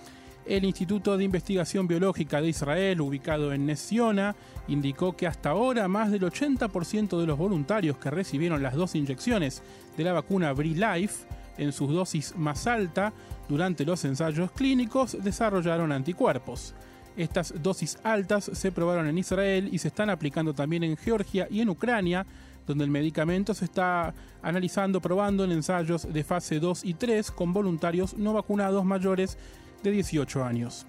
El 0.51 0.65
Instituto 0.65 1.17
de 1.17 1.23
Investigación 1.23 1.87
Biológica 1.87 2.43
de 2.43 2.49
Israel, 2.49 3.01
ubicado 3.03 3.53
en 3.53 3.67
Nesiona, 3.67 4.35
indicó 4.67 5.17
que 5.17 5.29
hasta 5.29 5.51
ahora 5.51 5.87
más 5.87 6.11
del 6.11 6.23
80% 6.23 7.21
de 7.21 7.27
los 7.29 7.39
voluntarios 7.39 7.99
que 7.99 8.11
recibieron 8.11 8.61
las 8.61 8.75
dos 8.75 8.97
inyecciones 8.97 9.63
de 9.97 10.03
la 10.03 10.13
vacuna 10.13 10.53
BriLife 10.53 11.25
en 11.57 11.71
sus 11.71 11.93
dosis 11.93 12.35
más 12.37 12.67
alta 12.67 13.13
durante 13.49 13.85
los 13.85 14.05
ensayos 14.05 14.51
clínicos 14.51 15.17
desarrollaron 15.23 15.93
anticuerpos. 15.93 16.75
Estas 17.17 17.55
dosis 17.63 17.99
altas 18.03 18.51
se 18.53 18.73
probaron 18.73 19.07
en 19.07 19.19
Israel 19.19 19.69
y 19.71 19.79
se 19.79 19.87
están 19.87 20.11
aplicando 20.11 20.53
también 20.53 20.83
en 20.83 20.97
Georgia 20.97 21.47
y 21.49 21.61
en 21.61 21.69
Ucrania, 21.69 22.27
donde 22.67 22.83
el 22.83 22.91
medicamento 22.91 23.55
se 23.55 23.67
está 23.67 24.15
analizando, 24.43 25.01
probando 25.01 25.45
en 25.45 25.53
ensayos 25.53 26.13
de 26.13 26.25
fase 26.25 26.59
2 26.59 26.85
y 26.85 26.95
3 26.95 27.31
con 27.31 27.53
voluntarios 27.53 28.17
no 28.17 28.33
vacunados 28.33 28.85
mayores 28.85 29.39
de 29.83 29.91
18 29.91 30.45
años. 30.45 30.87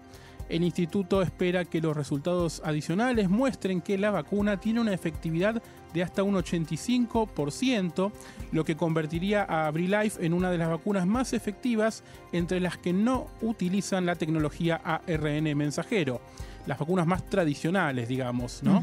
El 0.49 0.63
instituto 0.63 1.21
espera 1.21 1.63
que 1.63 1.79
los 1.79 1.95
resultados 1.95 2.61
adicionales 2.65 3.29
muestren 3.29 3.79
que 3.79 3.97
la 3.97 4.11
vacuna 4.11 4.57
tiene 4.59 4.81
una 4.81 4.93
efectividad 4.93 5.63
de 5.93 6.03
hasta 6.03 6.23
un 6.23 6.35
85%, 6.35 8.11
lo 8.51 8.65
que 8.65 8.75
convertiría 8.75 9.43
a 9.43 9.71
BriLife 9.71 10.25
en 10.25 10.33
una 10.33 10.51
de 10.51 10.57
las 10.57 10.69
vacunas 10.69 11.07
más 11.07 11.31
efectivas 11.31 12.03
entre 12.33 12.59
las 12.59 12.77
que 12.77 12.91
no 12.91 13.27
utilizan 13.41 14.05
la 14.05 14.15
tecnología 14.15 14.75
ARN 14.83 15.55
mensajero, 15.57 16.19
las 16.65 16.79
vacunas 16.79 17.07
más 17.07 17.25
tradicionales, 17.29 18.09
digamos, 18.09 18.61
¿no? 18.61 18.81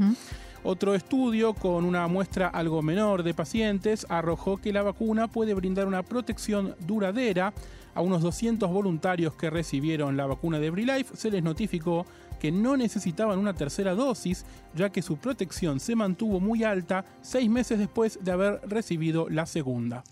Otro 0.65 0.95
estudio 0.95 1.55
con 1.55 1.85
una 1.85 2.07
muestra 2.09 2.49
algo 2.49 2.83
menor 2.83 3.23
de 3.23 3.33
pacientes 3.33 4.07
arrojó 4.09 4.57
que 4.57 4.73
la 4.73 4.83
vacuna 4.83 5.29
puede 5.29 5.55
brindar 5.55 5.87
una 5.87 6.03
protección 6.03 6.75
duradera. 6.81 7.53
A 7.95 8.01
unos 8.01 8.23
200 8.23 8.71
voluntarios 8.71 9.35
que 9.35 9.51
recibieron 9.51 10.17
la 10.17 10.27
vacuna 10.27 10.59
de 10.59 10.71
BriLife 10.71 11.17
se 11.17 11.31
les 11.31 11.43
notificó 11.43 12.07
que 12.39 12.53
no 12.53 12.77
necesitaban 12.77 13.39
una 13.39 13.55
tercera 13.55 13.95
dosis, 13.95 14.45
ya 14.75 14.91
que 14.91 15.03
su 15.03 15.17
protección 15.17 15.81
se 15.81 15.97
mantuvo 15.97 16.41
muy 16.41 16.65
alta 16.65 17.05
seis 17.21 17.51
meses 17.51 17.79
después 17.79 18.19
de 18.23 18.33
haber 18.33 18.61
recibido 18.69 19.29
la 19.29 19.47
segunda. 19.47 20.05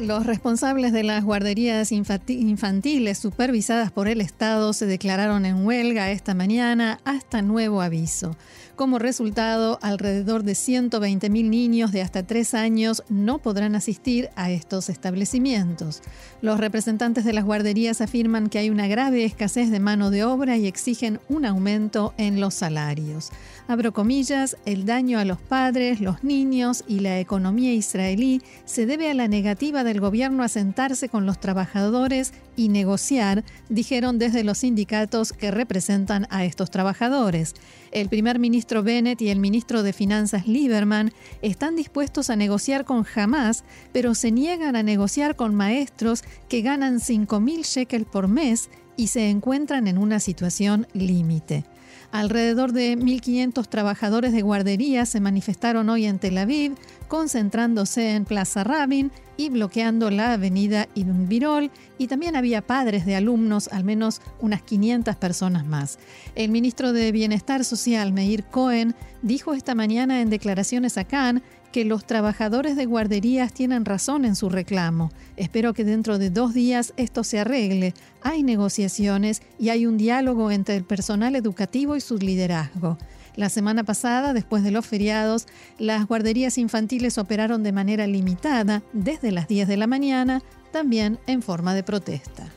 Los 0.00 0.26
responsables 0.26 0.92
de 0.92 1.02
las 1.02 1.24
guarderías 1.24 1.90
infantiles 1.92 3.18
supervisadas 3.18 3.90
por 3.90 4.06
el 4.06 4.20
Estado 4.20 4.72
se 4.72 4.86
declararon 4.86 5.46
en 5.46 5.64
huelga 5.64 6.10
esta 6.10 6.34
mañana 6.34 7.00
hasta 7.04 7.40
nuevo 7.40 7.80
aviso. 7.80 8.36
Como 8.78 9.00
resultado, 9.00 9.80
alrededor 9.82 10.44
de 10.44 10.52
120.000 10.52 11.28
niños 11.48 11.90
de 11.90 12.00
hasta 12.00 12.22
3 12.22 12.54
años 12.54 13.02
no 13.08 13.38
podrán 13.40 13.74
asistir 13.74 14.30
a 14.36 14.52
estos 14.52 14.88
establecimientos. 14.88 16.00
Los 16.42 16.60
representantes 16.60 17.24
de 17.24 17.32
las 17.32 17.44
guarderías 17.44 18.00
afirman 18.00 18.48
que 18.48 18.60
hay 18.60 18.70
una 18.70 18.86
grave 18.86 19.24
escasez 19.24 19.72
de 19.72 19.80
mano 19.80 20.12
de 20.12 20.22
obra 20.22 20.56
y 20.58 20.68
exigen 20.68 21.18
un 21.28 21.44
aumento 21.44 22.14
en 22.18 22.40
los 22.40 22.54
salarios. 22.54 23.30
Abro 23.70 23.92
comillas, 23.92 24.56
el 24.64 24.86
daño 24.86 25.18
a 25.18 25.26
los 25.26 25.42
padres, 25.42 26.00
los 26.00 26.24
niños 26.24 26.84
y 26.88 27.00
la 27.00 27.20
economía 27.20 27.74
israelí 27.74 28.40
se 28.64 28.86
debe 28.86 29.10
a 29.10 29.14
la 29.14 29.28
negativa 29.28 29.84
del 29.84 30.00
gobierno 30.00 30.42
a 30.42 30.48
sentarse 30.48 31.10
con 31.10 31.26
los 31.26 31.38
trabajadores 31.38 32.32
y 32.56 32.70
negociar, 32.70 33.44
dijeron 33.68 34.18
desde 34.18 34.42
los 34.42 34.56
sindicatos 34.56 35.34
que 35.34 35.50
representan 35.50 36.26
a 36.30 36.46
estos 36.46 36.70
trabajadores. 36.70 37.52
El 37.92 38.08
primer 38.08 38.38
ministro 38.38 38.82
Bennett 38.82 39.20
y 39.20 39.28
el 39.28 39.38
ministro 39.38 39.82
de 39.82 39.92
Finanzas 39.92 40.46
Lieberman 40.48 41.12
están 41.42 41.76
dispuestos 41.76 42.30
a 42.30 42.36
negociar 42.36 42.86
con 42.86 43.04
Hamas, 43.14 43.64
pero 43.92 44.14
se 44.14 44.32
niegan 44.32 44.76
a 44.76 44.82
negociar 44.82 45.36
con 45.36 45.54
maestros 45.54 46.24
que 46.48 46.62
ganan 46.62 47.00
5.000 47.00 47.64
shekels 47.64 48.06
por 48.06 48.28
mes 48.28 48.70
y 48.96 49.08
se 49.08 49.28
encuentran 49.28 49.88
en 49.88 49.98
una 49.98 50.20
situación 50.20 50.86
límite. 50.94 51.66
Alrededor 52.10 52.72
de 52.72 52.96
1.500 52.96 53.68
trabajadores 53.68 54.32
de 54.32 54.40
guardería 54.40 55.04
se 55.04 55.20
manifestaron 55.20 55.90
hoy 55.90 56.06
en 56.06 56.18
Tel 56.18 56.38
Aviv, 56.38 56.74
concentrándose 57.06 58.14
en 58.14 58.24
Plaza 58.24 58.64
Rabin 58.64 59.12
y 59.36 59.50
bloqueando 59.50 60.10
la 60.10 60.32
avenida 60.32 60.88
Ibn 60.94 61.28
Birol, 61.28 61.70
y 61.98 62.06
también 62.06 62.34
había 62.34 62.66
padres 62.66 63.04
de 63.04 63.14
alumnos, 63.14 63.68
al 63.68 63.84
menos 63.84 64.22
unas 64.40 64.62
500 64.62 65.16
personas 65.16 65.66
más. 65.66 65.98
El 66.34 66.50
ministro 66.50 66.94
de 66.94 67.12
Bienestar 67.12 67.64
Social, 67.64 68.12
Meir 68.12 68.44
Cohen, 68.44 68.94
dijo 69.20 69.52
esta 69.52 69.74
mañana 69.74 70.22
en 70.22 70.30
declaraciones 70.30 70.96
a 70.96 71.04
Cannes 71.04 71.42
que 71.72 71.84
los 71.84 72.06
trabajadores 72.06 72.76
de 72.76 72.86
guarderías 72.86 73.52
tienen 73.52 73.84
razón 73.84 74.24
en 74.24 74.36
su 74.36 74.48
reclamo. 74.48 75.10
Espero 75.36 75.74
que 75.74 75.84
dentro 75.84 76.18
de 76.18 76.30
dos 76.30 76.54
días 76.54 76.92
esto 76.96 77.24
se 77.24 77.38
arregle. 77.38 77.94
Hay 78.22 78.42
negociaciones 78.42 79.42
y 79.58 79.68
hay 79.68 79.86
un 79.86 79.98
diálogo 79.98 80.50
entre 80.50 80.76
el 80.76 80.84
personal 80.84 81.36
educativo 81.36 81.96
y 81.96 82.00
su 82.00 82.18
liderazgo. 82.18 82.98
La 83.36 83.48
semana 83.50 83.84
pasada, 83.84 84.32
después 84.32 84.64
de 84.64 84.72
los 84.72 84.84
feriados, 84.84 85.46
las 85.78 86.08
guarderías 86.08 86.58
infantiles 86.58 87.18
operaron 87.18 87.62
de 87.62 87.70
manera 87.70 88.06
limitada 88.06 88.82
desde 88.92 89.30
las 89.30 89.46
10 89.46 89.68
de 89.68 89.76
la 89.76 89.86
mañana, 89.86 90.42
también 90.72 91.18
en 91.28 91.42
forma 91.42 91.74
de 91.74 91.84
protesta. 91.84 92.48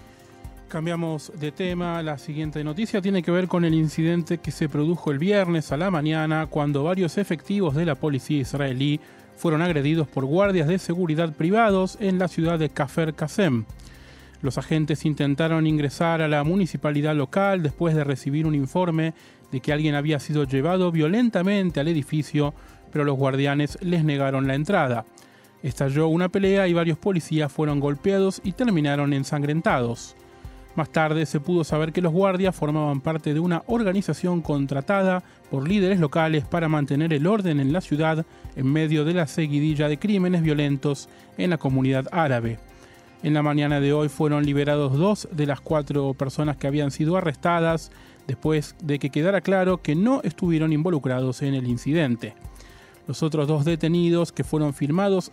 Cambiamos 0.72 1.34
de 1.38 1.52
tema. 1.52 2.02
La 2.02 2.18
siguiente 2.18 2.64
noticia 2.64 3.02
tiene 3.02 3.22
que 3.22 3.32
ver 3.32 3.50
con 3.50 3.66
el 3.66 3.74
incidente 3.74 4.38
que 4.38 4.52
se 4.52 4.70
produjo 4.70 5.12
el 5.12 5.20
viernes 5.20 5.74
a 5.74 5.78
la 5.78 5.92
mañana 5.92 6.48
cuando 6.50 6.86
varios 6.86 7.18
efectivos 7.18 7.76
de 7.76 7.86
la 7.86 7.96
policía 7.96 8.40
israelí 8.40 9.02
fueron 9.36 9.62
agredidos 9.62 10.08
por 10.08 10.24
guardias 10.24 10.70
de 10.70 10.80
seguridad 10.80 11.34
privados 11.34 11.98
en 12.00 12.20
la 12.20 12.30
ciudad 12.30 12.58
de 12.58 12.70
Kafer 12.70 13.14
Kasem. 13.16 13.66
Los 14.42 14.58
agentes 14.58 15.04
intentaron 15.04 15.68
ingresar 15.68 16.22
a 16.22 16.30
la 16.30 16.42
municipalidad 16.46 17.16
local 17.16 17.64
después 17.64 17.94
de 17.94 18.06
recibir 18.06 18.48
un 18.48 18.56
informe 18.56 19.14
de 19.52 19.60
que 19.60 19.74
alguien 19.74 19.96
había 19.96 20.22
sido 20.22 20.46
llevado 20.46 20.90
violentamente 20.90 21.82
al 21.82 21.90
edificio, 21.90 22.54
pero 22.94 23.04
los 23.04 23.18
guardianes 23.18 23.78
les 23.82 24.06
negaron 24.06 24.48
la 24.48 24.56
entrada. 24.56 25.04
Estalló 25.64 26.08
una 26.08 26.30
pelea 26.30 26.70
y 26.70 26.74
varios 26.74 26.98
policías 26.98 27.52
fueron 27.52 27.82
golpeados 27.82 28.40
y 28.46 28.54
terminaron 28.54 29.12
ensangrentados. 29.12 30.16
Más 30.76 30.90
tarde 30.90 31.26
se 31.26 31.42
pudo 31.42 31.64
saber 31.66 31.92
que 31.92 32.02
los 32.02 32.14
guardias 32.14 32.56
formaban 32.56 33.02
parte 33.02 33.34
de 33.34 33.42
una 33.42 33.64
organización 33.68 34.42
contratada 34.42 35.22
por 35.50 35.68
líderes 35.68 36.00
locales 36.00 36.46
para 36.46 36.70
mantener 36.70 37.12
el 37.14 37.28
orden 37.28 37.60
en 37.60 37.74
la 37.74 37.82
ciudad 37.82 38.26
en 38.56 38.72
medio 38.72 39.04
de 39.04 39.14
la 39.14 39.28
seguidilla 39.28 39.90
de 39.90 40.00
crímenes 40.00 40.42
violentos 40.42 41.10
en 41.38 41.50
la 41.50 41.58
comunidad 41.58 42.08
árabe. 42.12 42.58
En 43.22 43.34
la 43.34 43.44
mañana 43.44 43.82
de 43.82 43.92
hoy 43.92 44.08
fueron 44.08 44.46
liberados 44.46 44.98
dos 44.98 45.28
de 45.32 45.46
las 45.46 45.60
cuatro 45.60 46.14
personas 46.14 46.56
que 46.56 46.68
habían 46.68 46.90
sido 46.90 47.18
arrestadas 47.18 47.92
después 48.26 48.76
de 48.82 48.98
que 48.98 49.10
quedara 49.10 49.42
claro 49.42 49.82
que 49.82 49.94
no 49.94 50.22
estuvieron 50.24 50.72
involucrados 50.72 51.42
en 51.42 51.54
el 51.54 51.68
incidente. 51.68 52.34
Los 53.08 53.24
otros 53.24 53.48
dos 53.48 53.66
detenidos 53.66 54.32
que 54.32 54.46
fueron 54.46 54.74
firmados 54.74 55.32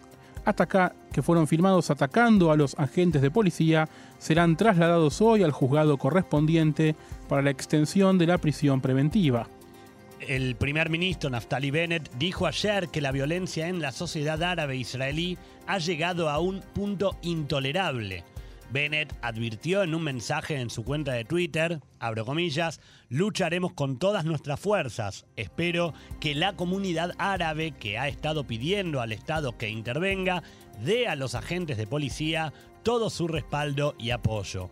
que 1.13 1.23
fueron 1.23 1.47
filmados 1.47 1.91
atacando 1.91 2.51
a 2.51 2.57
los 2.57 2.79
agentes 2.79 3.23
de 3.23 3.31
policía 3.31 3.89
serán 4.19 4.57
trasladados 4.57 5.21
hoy 5.21 5.43
al 5.43 5.53
juzgado 5.53 5.97
correspondiente 5.99 6.97
para 7.29 7.43
la 7.43 7.51
extensión 7.51 8.19
de 8.19 8.27
la 8.27 8.39
prisión 8.39 8.81
preventiva. 8.81 9.49
El 10.21 10.57
primer 10.57 10.91
ministro 10.91 11.31
Naftali 11.31 11.71
Bennett 11.71 12.11
dijo 12.19 12.47
ayer 12.47 12.89
que 12.89 13.01
la 13.01 13.13
violencia 13.13 13.69
en 13.69 13.81
la 13.81 13.93
sociedad 13.93 14.43
árabe 14.43 14.77
israelí 14.77 15.39
ha 15.67 15.79
llegado 15.79 16.29
a 16.29 16.41
un 16.41 16.61
punto 16.75 17.17
intolerable 17.23 18.25
Bennett 18.71 19.15
advirtió 19.23 19.83
en 19.83 19.95
un 19.95 20.03
mensaje 20.03 20.61
en 20.61 20.71
su 20.71 20.85
cuenta 20.85 21.13
de 21.13 21.25
Twitter, 21.25 21.81
abro 21.99 22.25
comillas, 22.27 22.81
lucharemos 23.09 23.73
con 23.73 23.99
todas 23.99 24.25
nuestras 24.25 24.61
fuerzas. 24.61 25.27
Espero 25.37 25.95
que 26.21 26.35
la 26.35 26.55
comunidad 26.55 27.13
árabe 27.19 27.73
que 27.73 27.99
ha 27.99 28.09
estado 28.09 28.47
pidiendo 28.47 29.01
al 29.01 29.13
Estado 29.13 29.57
que 29.57 29.71
intervenga 29.71 30.43
dé 30.85 31.09
a 31.09 31.17
los 31.17 31.35
agentes 31.35 31.77
de 31.77 31.87
policía 31.87 32.53
todo 32.83 33.11
su 33.11 33.27
respaldo 33.27 33.95
y 33.99 34.11
apoyo. 34.11 34.71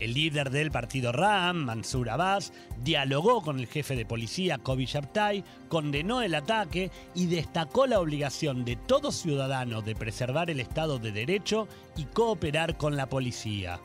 El 0.00 0.14
líder 0.14 0.50
del 0.50 0.70
partido 0.70 1.10
Ram, 1.10 1.56
Mansur 1.56 2.10
Abbas, 2.10 2.52
dialogó 2.84 3.42
con 3.42 3.58
el 3.58 3.66
jefe 3.66 3.96
de 3.96 4.06
policía, 4.06 4.58
Kobi 4.58 4.84
Shabtai, 4.84 5.42
condenó 5.68 6.22
el 6.22 6.36
ataque 6.36 6.92
y 7.16 7.26
destacó 7.26 7.86
la 7.86 7.98
obligación 7.98 8.64
de 8.64 8.76
todo 8.76 9.10
ciudadano 9.10 9.82
de 9.82 9.96
preservar 9.96 10.50
el 10.50 10.60
Estado 10.60 10.98
de 10.98 11.10
Derecho 11.10 11.66
y 11.96 12.04
cooperar 12.04 12.76
con 12.76 12.96
la 12.96 13.08
policía. 13.08 13.80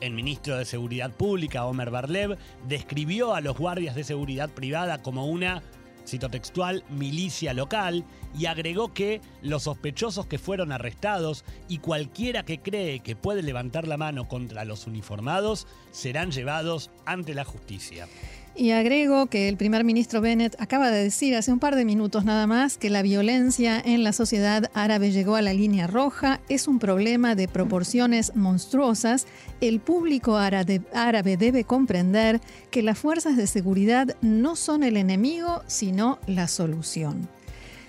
El 0.00 0.12
ministro 0.12 0.56
de 0.56 0.64
Seguridad 0.64 1.10
Pública, 1.10 1.66
Omer 1.66 1.90
Barlev, 1.90 2.38
describió 2.68 3.34
a 3.34 3.40
los 3.40 3.58
guardias 3.58 3.94
de 3.94 4.04
seguridad 4.04 4.50
privada 4.50 5.02
como 5.02 5.26
una 5.26 5.62
cito 6.10 6.28
textual, 6.28 6.84
milicia 6.90 7.54
local, 7.54 8.04
y 8.38 8.46
agregó 8.46 8.92
que 8.92 9.20
los 9.42 9.64
sospechosos 9.64 10.26
que 10.26 10.38
fueron 10.38 10.72
arrestados 10.72 11.44
y 11.68 11.78
cualquiera 11.78 12.44
que 12.44 12.60
cree 12.60 13.00
que 13.00 13.16
puede 13.16 13.42
levantar 13.42 13.88
la 13.88 13.96
mano 13.96 14.28
contra 14.28 14.64
los 14.64 14.86
uniformados 14.86 15.66
serán 15.92 16.30
llevados 16.30 16.90
ante 17.06 17.34
la 17.34 17.44
justicia. 17.44 18.08
Y 18.56 18.72
agrego 18.72 19.26
que 19.26 19.48
el 19.48 19.56
primer 19.56 19.84
ministro 19.84 20.20
Bennett 20.20 20.60
acaba 20.60 20.90
de 20.90 21.04
decir 21.04 21.34
hace 21.36 21.52
un 21.52 21.60
par 21.60 21.76
de 21.76 21.84
minutos 21.84 22.24
nada 22.24 22.46
más 22.46 22.76
que 22.76 22.90
la 22.90 23.00
violencia 23.00 23.80
en 23.82 24.02
la 24.02 24.12
sociedad 24.12 24.70
árabe 24.74 25.12
llegó 25.12 25.36
a 25.36 25.42
la 25.42 25.54
línea 25.54 25.86
roja, 25.86 26.40
es 26.48 26.68
un 26.68 26.78
problema 26.78 27.34
de 27.34 27.48
proporciones 27.48 28.34
monstruosas. 28.34 29.26
El 29.60 29.80
público 29.80 30.36
árabe, 30.36 31.36
debe 31.36 31.64
comprender 31.64 32.40
que 32.70 32.82
las 32.82 32.98
fuerzas 32.98 33.36
de 33.36 33.46
seguridad 33.46 34.16
no 34.20 34.56
son 34.56 34.82
el 34.82 34.96
enemigo, 34.96 35.62
sino 35.66 36.18
la 36.26 36.48
solución. 36.48 37.28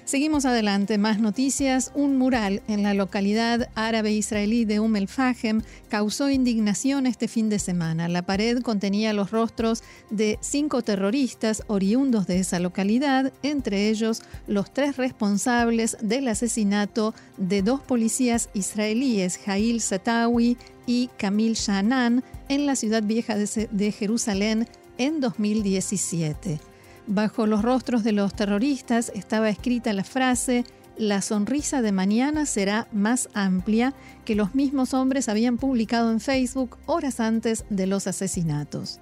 Seguimos 0.05 0.45
adelante, 0.45 0.97
más 0.97 1.19
noticias. 1.19 1.91
Un 1.95 2.17
mural 2.17 2.61
en 2.67 2.83
la 2.83 2.93
localidad 2.93 3.69
árabe 3.75 4.11
israelí 4.11 4.65
de 4.65 4.79
Umm 4.79 4.95
el 4.95 5.07
Fahem 5.07 5.61
causó 5.89 6.29
indignación 6.29 7.05
este 7.05 7.27
fin 7.27 7.49
de 7.49 7.59
semana. 7.59 8.09
La 8.09 8.23
pared 8.23 8.61
contenía 8.61 9.13
los 9.13 9.31
rostros 9.31 9.83
de 10.09 10.37
cinco 10.41 10.81
terroristas 10.81 11.63
oriundos 11.67 12.27
de 12.27 12.39
esa 12.39 12.59
localidad, 12.59 13.31
entre 13.43 13.89
ellos 13.89 14.23
los 14.47 14.73
tres 14.73 14.97
responsables 14.97 15.97
del 16.01 16.27
asesinato 16.27 17.13
de 17.37 17.61
dos 17.61 17.79
policías 17.79 18.49
israelíes, 18.53 19.37
Jail 19.37 19.81
Satawi 19.81 20.57
y 20.87 21.09
Kamil 21.17 21.53
Shanan, 21.53 22.23
en 22.49 22.65
la 22.65 22.75
ciudad 22.75 23.03
vieja 23.03 23.35
de 23.37 23.91
Jerusalén 23.91 24.67
en 24.97 25.21
2017. 25.21 26.70
Bajo 27.07 27.47
los 27.47 27.61
rostros 27.61 28.03
de 28.03 28.11
los 28.11 28.33
terroristas 28.33 29.11
estaba 29.15 29.49
escrita 29.49 29.93
la 29.93 30.03
frase 30.03 30.63
la 30.97 31.21
sonrisa 31.21 31.81
de 31.81 31.91
mañana 31.91 32.45
será 32.45 32.87
más 32.91 33.29
amplia 33.33 33.93
que 34.25 34.35
los 34.35 34.53
mismos 34.53 34.93
hombres 34.93 35.29
habían 35.29 35.57
publicado 35.57 36.11
en 36.11 36.19
Facebook 36.19 36.77
horas 36.85 37.19
antes 37.19 37.65
de 37.69 37.87
los 37.87 38.07
asesinatos. 38.07 38.99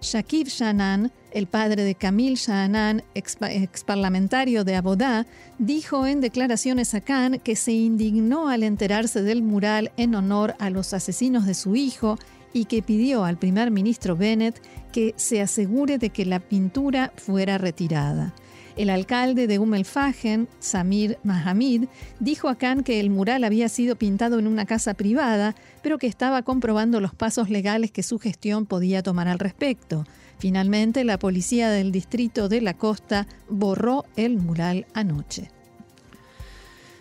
Shakib 0.00 0.48
Shanan, 0.48 1.12
el 1.32 1.46
padre 1.46 1.82
de 1.82 1.94
Kamil 1.94 2.36
Shanan, 2.36 3.02
ex, 3.14 3.36
parlamentario 3.84 4.64
de 4.64 4.76
Abodá, 4.76 5.26
dijo 5.58 6.06
en 6.06 6.20
declaraciones 6.20 6.94
a 6.94 7.00
Khan 7.00 7.38
que 7.40 7.56
se 7.56 7.72
indignó 7.72 8.48
al 8.48 8.62
enterarse 8.62 9.22
del 9.22 9.42
mural 9.42 9.92
en 9.96 10.14
honor 10.14 10.54
a 10.58 10.70
los 10.70 10.92
asesinos 10.92 11.46
de 11.46 11.54
su 11.54 11.74
hijo 11.74 12.18
y 12.54 12.64
que 12.64 12.80
pidió 12.80 13.24
al 13.24 13.36
primer 13.36 13.70
ministro 13.70 14.16
Bennett 14.16 14.62
que 14.92 15.12
se 15.16 15.42
asegure 15.42 15.98
de 15.98 16.08
que 16.08 16.24
la 16.24 16.40
pintura 16.40 17.12
fuera 17.16 17.58
retirada. 17.58 18.32
El 18.76 18.90
alcalde 18.90 19.46
de 19.46 19.58
Umm 19.58 19.74
el-Fagen, 19.74 20.48
Samir 20.58 21.18
Mahamid, 21.22 21.84
dijo 22.18 22.48
a 22.48 22.56
Khan 22.56 22.82
que 22.82 22.98
el 22.98 23.10
mural 23.10 23.44
había 23.44 23.68
sido 23.68 23.96
pintado 23.96 24.38
en 24.38 24.48
una 24.48 24.66
casa 24.66 24.94
privada, 24.94 25.54
pero 25.82 25.98
que 25.98 26.08
estaba 26.08 26.42
comprobando 26.42 27.00
los 27.00 27.14
pasos 27.14 27.50
legales 27.50 27.92
que 27.92 28.02
su 28.02 28.18
gestión 28.18 28.66
podía 28.66 29.02
tomar 29.02 29.28
al 29.28 29.38
respecto. 29.38 30.06
Finalmente, 30.38 31.04
la 31.04 31.18
policía 31.18 31.70
del 31.70 31.92
distrito 31.92 32.48
de 32.48 32.60
la 32.60 32.74
costa 32.74 33.28
borró 33.48 34.06
el 34.16 34.38
mural 34.38 34.86
anoche. 34.92 35.53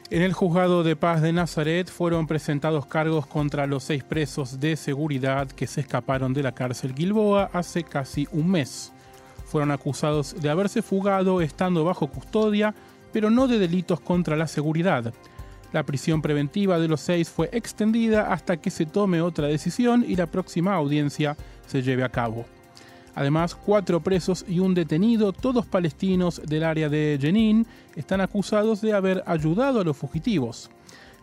En 0.09 0.21
el 0.21 0.33
juzgado 0.33 0.83
de 0.83 0.95
paz 0.95 1.21
de 1.21 1.33
Nazaret 1.33 1.89
fueron 1.89 2.27
presentados 2.27 2.85
cargos 2.85 3.25
contra 3.25 3.65
los 3.65 3.83
seis 3.83 4.03
presos 4.03 4.59
de 4.59 4.75
seguridad 4.75 5.47
que 5.47 5.65
se 5.65 5.81
escaparon 5.81 6.33
de 6.33 6.43
la 6.43 6.51
cárcel 6.51 6.93
Gilboa 6.93 7.49
hace 7.53 7.83
casi 7.83 8.27
un 8.31 8.51
mes. 8.51 8.91
Fueron 9.45 9.71
acusados 9.71 10.35
de 10.39 10.49
haberse 10.49 10.81
fugado 10.81 11.41
estando 11.41 11.83
bajo 11.83 12.07
custodia, 12.07 12.75
pero 13.11 13.29
no 13.29 13.47
de 13.47 13.57
delitos 13.57 14.01
contra 14.01 14.35
la 14.35 14.47
seguridad. 14.47 15.13
La 15.71 15.83
prisión 15.83 16.21
preventiva 16.21 16.79
de 16.79 16.87
los 16.87 17.01
seis 17.01 17.29
fue 17.29 17.49
extendida 17.51 18.31
hasta 18.31 18.57
que 18.57 18.69
se 18.69 18.85
tome 18.85 19.21
otra 19.21 19.47
decisión 19.47 20.05
y 20.07 20.15
la 20.15 20.27
próxima 20.27 20.75
audiencia 20.75 21.35
se 21.65 21.81
lleve 21.81 22.03
a 22.03 22.09
cabo. 22.09 22.45
Además, 23.15 23.55
cuatro 23.55 24.01
presos 24.01 24.43
y 24.47 24.59
un 24.59 24.73
detenido, 24.73 25.33
todos 25.33 25.65
palestinos 25.65 26.41
del 26.45 26.63
área 26.63 26.89
de 26.89 27.17
Jenin, 27.21 27.67
están 27.95 28.21
acusados 28.21 28.81
de 28.81 28.93
haber 28.93 29.23
ayudado 29.27 29.81
a 29.81 29.83
los 29.83 29.97
fugitivos. 29.97 30.71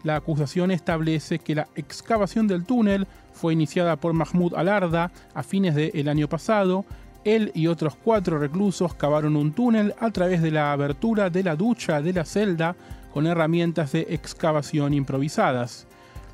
La 0.03 0.16
acusación 0.16 0.70
establece 0.70 1.40
que 1.40 1.55
la 1.55 1.68
excavación 1.74 2.46
del 2.46 2.64
túnel 2.64 3.07
fue 3.33 3.53
iniciada 3.53 3.96
por 3.96 4.12
Mahmoud 4.12 4.55
Alarda 4.55 5.11
a 5.35 5.42
fines 5.42 5.74
del 5.74 6.09
año 6.09 6.29
pasado. 6.29 6.85
Él 7.24 7.53
y 7.55 7.66
otros 7.66 7.96
cuatro 7.96 8.38
reclusos 8.38 8.94
cavaron 8.94 9.37
un 9.37 9.53
túnel 9.53 9.94
a 10.00 10.11
través 10.11 10.40
de 10.40 10.50
la 10.50 10.72
abertura 10.72 11.29
de 11.29 11.42
la 11.42 11.55
ducha 11.55 12.00
de 12.00 12.14
la 12.14 12.24
celda 12.24 12.76
con 13.12 13.26
herramientas 13.26 13.92
de 13.92 14.07
excavación 14.11 14.94
improvisadas. 14.94 15.87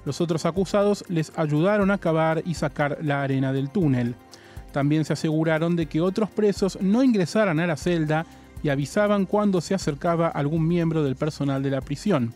Los 0.04 0.20
otros 0.20 0.46
acusados 0.46 1.04
les 1.08 1.32
ayudaron 1.36 1.90
a 1.90 1.98
cavar 1.98 2.42
y 2.46 2.54
sacar 2.54 2.98
la 3.02 3.22
arena 3.22 3.52
del 3.52 3.70
túnel. 3.70 4.14
También 4.76 5.06
se 5.06 5.14
aseguraron 5.14 5.74
de 5.74 5.86
que 5.86 6.02
otros 6.02 6.28
presos 6.28 6.78
no 6.82 7.02
ingresaran 7.02 7.60
a 7.60 7.66
la 7.66 7.78
celda 7.78 8.26
y 8.62 8.68
avisaban 8.68 9.24
cuando 9.24 9.62
se 9.62 9.74
acercaba 9.74 10.28
algún 10.28 10.68
miembro 10.68 11.02
del 11.02 11.16
personal 11.16 11.62
de 11.62 11.70
la 11.70 11.80
prisión. 11.80 12.34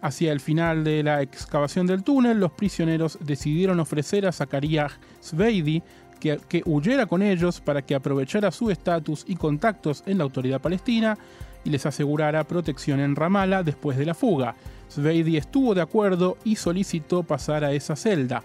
Hacia 0.00 0.32
el 0.32 0.40
final 0.40 0.84
de 0.84 1.02
la 1.02 1.20
excavación 1.20 1.86
del 1.86 2.02
túnel, 2.02 2.40
los 2.40 2.52
prisioneros 2.52 3.18
decidieron 3.20 3.78
ofrecer 3.78 4.26
a 4.26 4.32
Zakaria 4.32 4.88
Sveidi 5.20 5.82
que, 6.18 6.40
que, 6.48 6.62
huyera 6.64 7.04
con 7.04 7.20
ellos 7.20 7.60
para 7.60 7.82
que 7.82 7.94
aprovechara 7.94 8.50
su 8.52 8.70
estatus 8.70 9.26
y 9.28 9.36
contactos 9.36 10.02
en 10.06 10.16
la 10.16 10.24
autoridad 10.24 10.62
palestina 10.62 11.18
y 11.62 11.68
les 11.68 11.84
asegurara 11.84 12.44
protección 12.44 13.00
en 13.00 13.16
Ramallah 13.16 13.62
después 13.62 13.98
de 13.98 14.06
la 14.06 14.14
fuga. 14.14 14.54
Sveidi 14.88 15.36
estuvo 15.36 15.74
de 15.74 15.82
acuerdo 15.82 16.38
y 16.42 16.56
solicitó 16.56 17.22
pasar 17.22 17.64
a 17.64 17.72
esa 17.72 17.96
celda. 17.96 18.42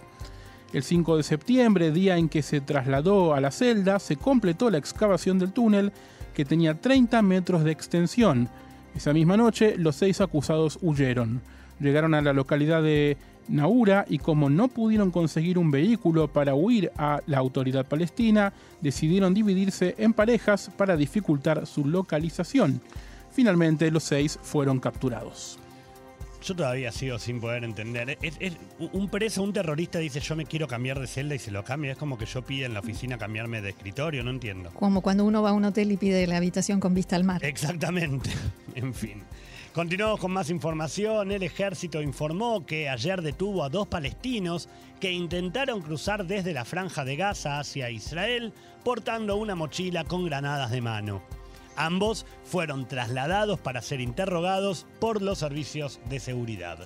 El 0.76 0.84
5 0.84 1.16
de 1.16 1.24
septiembre, 1.24 1.90
día 1.90 2.18
en 2.18 2.28
que 2.28 2.42
se 2.42 2.60
trasladó 2.60 3.34
a 3.34 3.40
la 3.40 3.52
celda, 3.52 3.98
se 3.98 4.18
completó 4.18 4.70
la 4.70 4.78
excavación 4.78 5.40
del 5.40 5.54
túnel 5.54 5.94
que 6.34 6.44
tenía 6.44 6.82
30 6.82 7.22
metros 7.22 7.64
de 7.64 7.72
extensión. 7.72 8.50
Esa 8.94 9.14
misma 9.14 9.38
noche, 9.38 9.76
los 9.78 9.96
seis 9.96 10.20
acusados 10.20 10.78
huyeron. 10.82 11.40
Llegaron 11.80 12.14
a 12.14 12.22
la 12.22 12.34
localidad 12.34 12.84
de 12.84 13.16
Naura 13.48 14.06
y 14.10 14.18
como 14.18 14.50
no 14.50 14.68
pudieron 14.68 15.12
conseguir 15.12 15.58
un 15.58 15.72
vehículo 15.72 16.28
para 16.28 16.56
huir 16.56 16.92
a 16.98 17.22
la 17.26 17.38
autoridad 17.38 17.86
palestina, 17.86 18.52
decidieron 18.82 19.34
dividirse 19.34 19.96
en 19.98 20.12
parejas 20.12 20.70
para 20.76 20.98
dificultar 20.98 21.66
su 21.68 21.86
localización. 21.86 22.82
Finalmente, 23.32 23.90
los 23.92 24.04
seis 24.04 24.38
fueron 24.44 24.82
capturados. 24.82 25.58
Yo 26.43 26.56
todavía 26.56 26.91
sigo 26.91 27.17
sin 27.19 27.39
poder 27.41 27.63
entender. 27.63 28.17
Es, 28.21 28.58
un 28.80 29.10
preso, 29.10 29.43
un 29.43 29.54
terrorista 29.54 30.00
dice 30.00 30.19
yo 30.19 30.36
me 30.36 30.45
quiero 30.45 30.67
cambiar 30.67 31.00
de 31.00 31.08
celda 31.08 31.36
y 31.36 31.39
se 31.39 31.52
lo 31.52 31.63
cambia. 31.63 31.93
Es 31.93 31.98
como 31.98 32.17
que 32.17 32.26
yo 32.26 32.43
pide 32.43 32.65
en 32.65 32.74
la 32.74 32.82
oficina 32.82 33.17
cambiarme 33.17 33.62
de 33.62 33.69
escritorio, 33.69 34.24
no 34.24 34.30
entiendo. 34.32 34.71
Como 34.71 35.02
cuando 35.02 35.26
uno 35.26 35.41
va 35.41 35.52
a 35.52 35.54
un 35.54 35.65
hotel 35.65 35.91
y 35.91 35.98
pide 35.98 36.28
la 36.28 36.38
habitación 36.38 36.80
con 36.80 36.93
vista 36.93 37.15
al 37.15 37.24
mar. 37.24 37.43
Exactamente. 37.43 38.30
en 38.76 38.93
fin. 38.93 39.24
Continuamos 39.76 40.21
con 40.21 40.32
más 40.32 40.50
información. 40.50 41.34
El 41.34 41.43
ejército 41.43 42.02
informó 42.02 42.65
que 42.65 42.88
ayer 42.88 43.21
detuvo 43.21 43.62
a 43.62 43.69
dos 43.69 43.88
palestinos 43.88 44.69
que 45.02 45.12
intentaron 45.12 45.82
cruzar 45.82 46.26
desde 46.26 46.54
la 46.54 46.63
franja 46.63 47.04
de 47.04 47.17
Gaza 47.17 47.60
hacia 47.60 47.89
Israel 47.89 48.54
portando 48.86 49.36
una 49.36 49.54
mochila 49.56 50.06
con 50.06 50.24
granadas 50.24 50.71
de 50.71 50.80
mano. 50.80 51.24
Ambos 51.76 52.26
fueron 52.44 52.88
trasladados 52.88 53.60
para 53.60 53.82
ser 53.82 54.02
interrogados 54.02 54.86
por 55.00 55.22
los 55.22 55.40
servicios 55.40 56.00
de 56.10 56.20
seguridad. 56.20 56.80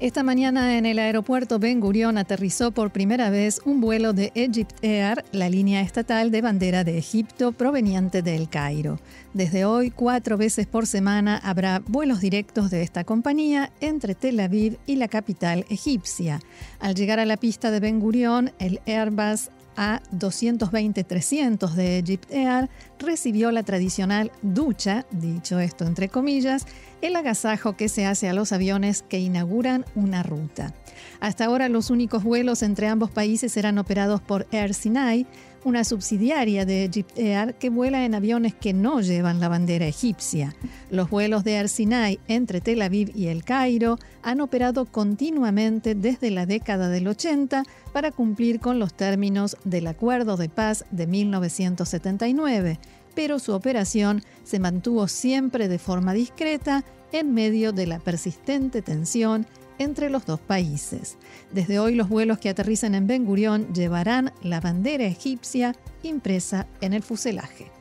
Esta 0.00 0.22
mañana 0.22 0.78
en 0.78 0.86
el 0.86 0.98
aeropuerto 0.98 1.58
Ben 1.58 1.78
Gurion 1.78 2.16
aterrizó 2.16 2.70
por 2.70 2.90
primera 2.90 3.28
vez 3.28 3.60
un 3.66 3.82
vuelo 3.82 4.14
de 4.14 4.32
Egypt 4.34 4.82
Air, 4.82 5.26
la 5.30 5.50
línea 5.50 5.82
estatal 5.82 6.30
de 6.30 6.40
bandera 6.40 6.84
de 6.84 6.96
Egipto 6.96 7.52
proveniente 7.52 8.22
del 8.22 8.48
Cairo. 8.48 8.98
Desde 9.34 9.66
hoy, 9.66 9.90
cuatro 9.90 10.38
veces 10.38 10.66
por 10.66 10.86
semana 10.86 11.36
habrá 11.36 11.82
vuelos 11.86 12.22
directos 12.22 12.70
de 12.70 12.80
esta 12.80 13.04
compañía 13.04 13.72
entre 13.82 14.14
Tel 14.14 14.40
Aviv 14.40 14.78
y 14.86 14.96
la 14.96 15.08
capital 15.08 15.66
egipcia. 15.68 16.40
Al 16.78 16.94
llegar 16.94 17.20
a 17.20 17.26
la 17.26 17.36
pista 17.36 17.70
de 17.70 17.80
Ben 17.80 18.00
Gurion, 18.00 18.52
el 18.58 18.80
Airbus 18.86 19.50
a220-300 19.76 21.72
de 21.72 21.98
Egypt 21.98 22.30
Air 22.30 22.68
recibió 22.98 23.50
la 23.50 23.62
tradicional 23.62 24.32
ducha, 24.42 25.06
dicho 25.10 25.58
esto 25.58 25.84
entre 25.84 26.08
comillas, 26.08 26.66
el 27.02 27.16
agasajo 27.16 27.76
que 27.76 27.88
se 27.88 28.06
hace 28.06 28.28
a 28.28 28.34
los 28.34 28.52
aviones 28.52 29.02
que 29.08 29.18
inauguran 29.18 29.84
una 29.94 30.22
ruta. 30.22 30.74
Hasta 31.20 31.44
ahora 31.46 31.68
los 31.68 31.90
únicos 31.90 32.24
vuelos 32.24 32.62
entre 32.62 32.88
ambos 32.88 33.10
países 33.10 33.56
eran 33.56 33.78
operados 33.78 34.20
por 34.20 34.46
Air 34.52 34.74
Sinai, 34.74 35.26
una 35.64 35.84
subsidiaria 35.84 36.64
de 36.64 36.84
Egypt 36.84 37.18
Air 37.18 37.54
que 37.54 37.70
vuela 37.70 38.04
en 38.04 38.14
aviones 38.14 38.54
que 38.54 38.72
no 38.72 39.00
llevan 39.00 39.40
la 39.40 39.48
bandera 39.48 39.86
egipcia. 39.86 40.54
Los 40.90 41.10
vuelos 41.10 41.44
de 41.44 41.54
Air 41.54 41.68
Sinai 41.68 42.18
entre 42.28 42.60
Tel 42.60 42.82
Aviv 42.82 43.12
y 43.14 43.26
El 43.26 43.44
Cairo 43.44 43.98
han 44.22 44.40
operado 44.40 44.86
continuamente 44.86 45.94
desde 45.94 46.30
la 46.30 46.46
década 46.46 46.88
del 46.88 47.08
80 47.08 47.64
para 47.92 48.10
cumplir 48.10 48.60
con 48.60 48.78
los 48.78 48.94
términos 48.94 49.56
del 49.64 49.86
Acuerdo 49.86 50.36
de 50.36 50.48
Paz 50.48 50.84
de 50.90 51.06
1979, 51.06 52.78
pero 53.14 53.38
su 53.38 53.52
operación 53.52 54.22
se 54.44 54.58
mantuvo 54.58 55.08
siempre 55.08 55.68
de 55.68 55.78
forma 55.78 56.12
discreta 56.12 56.84
en 57.12 57.34
medio 57.34 57.72
de 57.72 57.86
la 57.86 57.98
persistente 57.98 58.82
tensión 58.82 59.46
entre 59.80 60.10
los 60.10 60.26
dos 60.26 60.38
países. 60.38 61.16
Desde 61.50 61.80
hoy 61.80 61.96
los 61.96 62.08
vuelos 62.08 62.38
que 62.38 62.50
aterrizan 62.50 62.94
en 62.94 63.06
Ben 63.06 63.24
Gurión 63.24 63.72
llevarán 63.72 64.32
la 64.42 64.60
bandera 64.60 65.04
egipcia 65.04 65.74
impresa 66.02 66.66
en 66.80 66.92
el 66.92 67.02
fuselaje. 67.02 67.72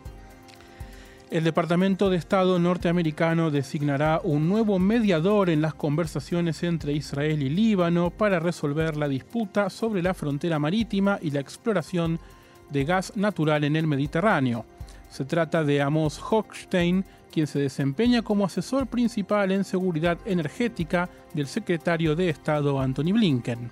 El 1.29 1.43
Departamento 1.43 2.09
de 2.09 2.17
Estado 2.17 2.57
norteamericano 2.57 3.51
designará 3.51 4.19
un 4.23 4.49
nuevo 4.49 4.79
mediador 4.79 5.51
en 5.51 5.61
las 5.61 5.75
conversaciones 5.75 6.63
entre 6.63 6.93
Israel 6.93 7.43
y 7.43 7.49
Líbano 7.49 8.09
para 8.09 8.39
resolver 8.39 8.97
la 8.97 9.07
disputa 9.07 9.69
sobre 9.69 10.01
la 10.01 10.15
frontera 10.15 10.57
marítima 10.57 11.19
y 11.21 11.29
la 11.29 11.41
exploración 11.41 12.19
de 12.71 12.85
gas 12.85 13.15
natural 13.15 13.63
en 13.63 13.75
el 13.75 13.85
Mediterráneo. 13.85 14.65
Se 15.09 15.25
trata 15.25 15.63
de 15.63 15.81
Amos 15.81 16.19
Hochstein, 16.19 17.03
quien 17.31 17.47
se 17.47 17.59
desempeña 17.59 18.21
como 18.21 18.45
asesor 18.45 18.87
principal 18.87 19.51
en 19.51 19.63
seguridad 19.63 20.17
energética 20.25 21.09
del 21.33 21.47
secretario 21.47 22.15
de 22.15 22.29
Estado 22.29 22.79
Anthony 22.79 23.13
Blinken. 23.13 23.71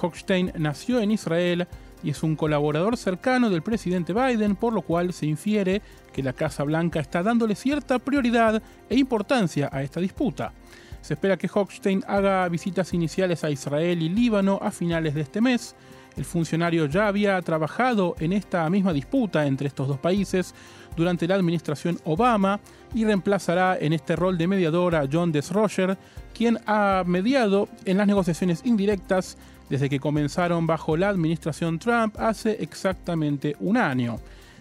Hochstein 0.00 0.52
nació 0.56 1.00
en 1.00 1.10
Israel 1.10 1.66
y 2.02 2.10
es 2.10 2.22
un 2.22 2.36
colaborador 2.36 2.96
cercano 2.96 3.48
del 3.48 3.62
presidente 3.62 4.12
Biden, 4.12 4.54
por 4.54 4.72
lo 4.72 4.82
cual 4.82 5.12
se 5.12 5.26
infiere 5.26 5.80
que 6.12 6.22
la 6.22 6.34
Casa 6.34 6.62
Blanca 6.62 7.00
está 7.00 7.22
dándole 7.22 7.54
cierta 7.54 7.98
prioridad 7.98 8.62
e 8.88 8.96
importancia 8.96 9.70
a 9.72 9.82
esta 9.82 10.00
disputa. 10.00 10.52
Se 11.00 11.14
espera 11.14 11.36
que 11.36 11.48
Hochstein 11.52 12.04
haga 12.06 12.48
visitas 12.48 12.92
iniciales 12.92 13.44
a 13.44 13.50
Israel 13.50 14.02
y 14.02 14.08
Líbano 14.08 14.58
a 14.60 14.70
finales 14.70 15.14
de 15.14 15.22
este 15.22 15.40
mes, 15.40 15.74
el 16.16 16.24
funcionario 16.24 16.86
ya 16.86 17.08
había 17.08 17.40
trabajado 17.42 18.16
en 18.18 18.32
esta 18.32 18.68
misma 18.70 18.92
disputa 18.92 19.46
entre 19.46 19.68
estos 19.68 19.88
dos 19.88 19.98
países 19.98 20.54
durante 20.96 21.28
la 21.28 21.34
administración 21.34 21.98
Obama 22.04 22.60
y 22.94 23.04
reemplazará 23.04 23.76
en 23.78 23.92
este 23.92 24.16
rol 24.16 24.38
de 24.38 24.48
mediador 24.48 24.94
a 24.94 25.06
John 25.10 25.30
Desroger, 25.30 25.98
quien 26.34 26.58
ha 26.66 27.04
mediado 27.06 27.68
en 27.84 27.98
las 27.98 28.06
negociaciones 28.06 28.62
indirectas 28.64 29.36
desde 29.68 29.90
que 29.90 30.00
comenzaron 30.00 30.66
bajo 30.66 30.96
la 30.96 31.08
administración 31.08 31.78
Trump 31.78 32.16
hace 32.18 32.62
exactamente 32.62 33.56
un 33.60 33.76
año. 33.76 34.18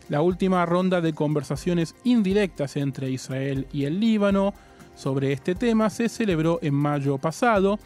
La 0.10 0.22
última 0.22 0.66
ronda 0.66 1.02
de 1.02 1.14
conversaciones 1.14 1.96
indirectas 2.04 2.76
entre 2.76 3.10
Israel 3.10 3.68
y 3.72 3.86
el 3.86 4.00
Líbano 4.00 4.54
sobre 4.96 5.34
este 5.34 5.56
tema 5.56 5.90
se 5.90 6.10
celebró 6.10 6.60
en 6.62 6.74
mayo 6.74 7.18
pasado 7.18 7.80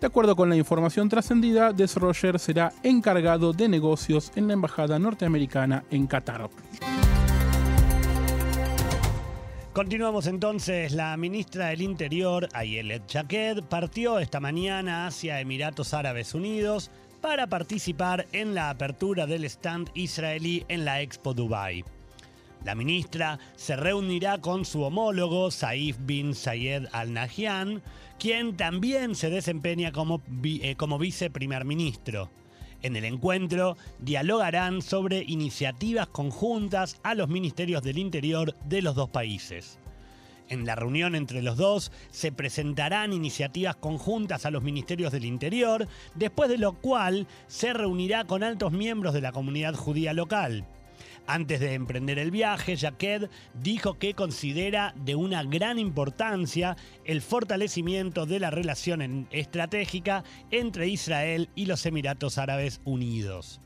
de 0.00 0.06
acuerdo 0.06 0.36
con 0.36 0.48
la 0.48 0.56
información 0.56 1.08
trascendida, 1.08 1.72
Desroger 1.72 2.38
será 2.38 2.72
encargado 2.82 3.52
de 3.52 3.68
negocios 3.68 4.30
en 4.36 4.46
la 4.46 4.52
embajada 4.52 4.98
norteamericana 4.98 5.84
en 5.90 6.06
Qatar. 6.06 6.50
Continuamos 9.72 10.26
entonces. 10.26 10.92
La 10.92 11.14
ministra 11.18 11.66
del 11.66 11.82
Interior, 11.82 12.48
Ayelet 12.54 13.06
Chaked, 13.06 13.64
partió 13.64 14.18
esta 14.18 14.40
mañana 14.40 15.06
hacia 15.06 15.38
Emiratos 15.38 15.92
Árabes 15.92 16.34
Unidos 16.34 16.90
para 17.20 17.46
participar 17.46 18.26
en 18.32 18.54
la 18.54 18.70
apertura 18.70 19.26
del 19.26 19.44
stand 19.44 19.90
israelí 19.92 20.64
en 20.68 20.84
la 20.84 21.02
Expo 21.02 21.34
Dubai. 21.34 21.84
La 22.64 22.74
ministra 22.74 23.38
se 23.54 23.76
reunirá 23.76 24.38
con 24.38 24.64
su 24.64 24.82
homólogo 24.82 25.50
Saif 25.50 25.98
bin 26.00 26.34
Zayed 26.34 26.86
Al 26.92 27.12
Nahyan, 27.12 27.82
quien 28.18 28.56
también 28.56 29.14
se 29.14 29.30
desempeña 29.30 29.92
como, 29.92 30.22
eh, 30.44 30.74
como 30.76 30.98
viceprimer 30.98 31.64
ministro. 31.64 32.30
En 32.82 32.96
el 32.96 33.04
encuentro 33.04 33.76
dialogarán 33.98 34.82
sobre 34.82 35.22
iniciativas 35.26 36.06
conjuntas 36.08 37.00
a 37.02 37.14
los 37.14 37.28
ministerios 37.28 37.82
del 37.82 37.98
Interior 37.98 38.54
de 38.64 38.82
los 38.82 38.94
dos 38.94 39.10
países. 39.10 39.78
En 40.48 40.64
la 40.64 40.76
reunión 40.76 41.16
entre 41.16 41.42
los 41.42 41.56
dos 41.56 41.90
se 42.10 42.30
presentarán 42.30 43.12
iniciativas 43.12 43.76
conjuntas 43.76 44.46
a 44.46 44.50
los 44.50 44.62
ministerios 44.62 45.10
del 45.10 45.24
Interior, 45.24 45.88
después 46.14 46.48
de 46.48 46.58
lo 46.58 46.74
cual 46.74 47.26
se 47.48 47.72
reunirá 47.72 48.24
con 48.24 48.44
altos 48.44 48.72
miembros 48.72 49.12
de 49.14 49.22
la 49.22 49.32
comunidad 49.32 49.74
judía 49.74 50.12
local. 50.12 50.64
Antes 51.26 51.58
de 51.58 51.74
emprender 51.74 52.20
el 52.20 52.30
viaje, 52.30 52.76
Jaqued 52.76 53.28
dijo 53.54 53.98
que 53.98 54.14
considera 54.14 54.94
de 54.96 55.16
una 55.16 55.42
gran 55.42 55.78
importancia 55.78 56.76
el 57.04 57.20
fortalecimiento 57.20 58.26
de 58.26 58.38
la 58.38 58.50
relación 58.50 59.26
estratégica 59.32 60.22
entre 60.52 60.88
Israel 60.88 61.48
y 61.56 61.66
los 61.66 61.84
Emiratos 61.84 62.38
Árabes 62.38 62.80
Unidos. 62.84 63.60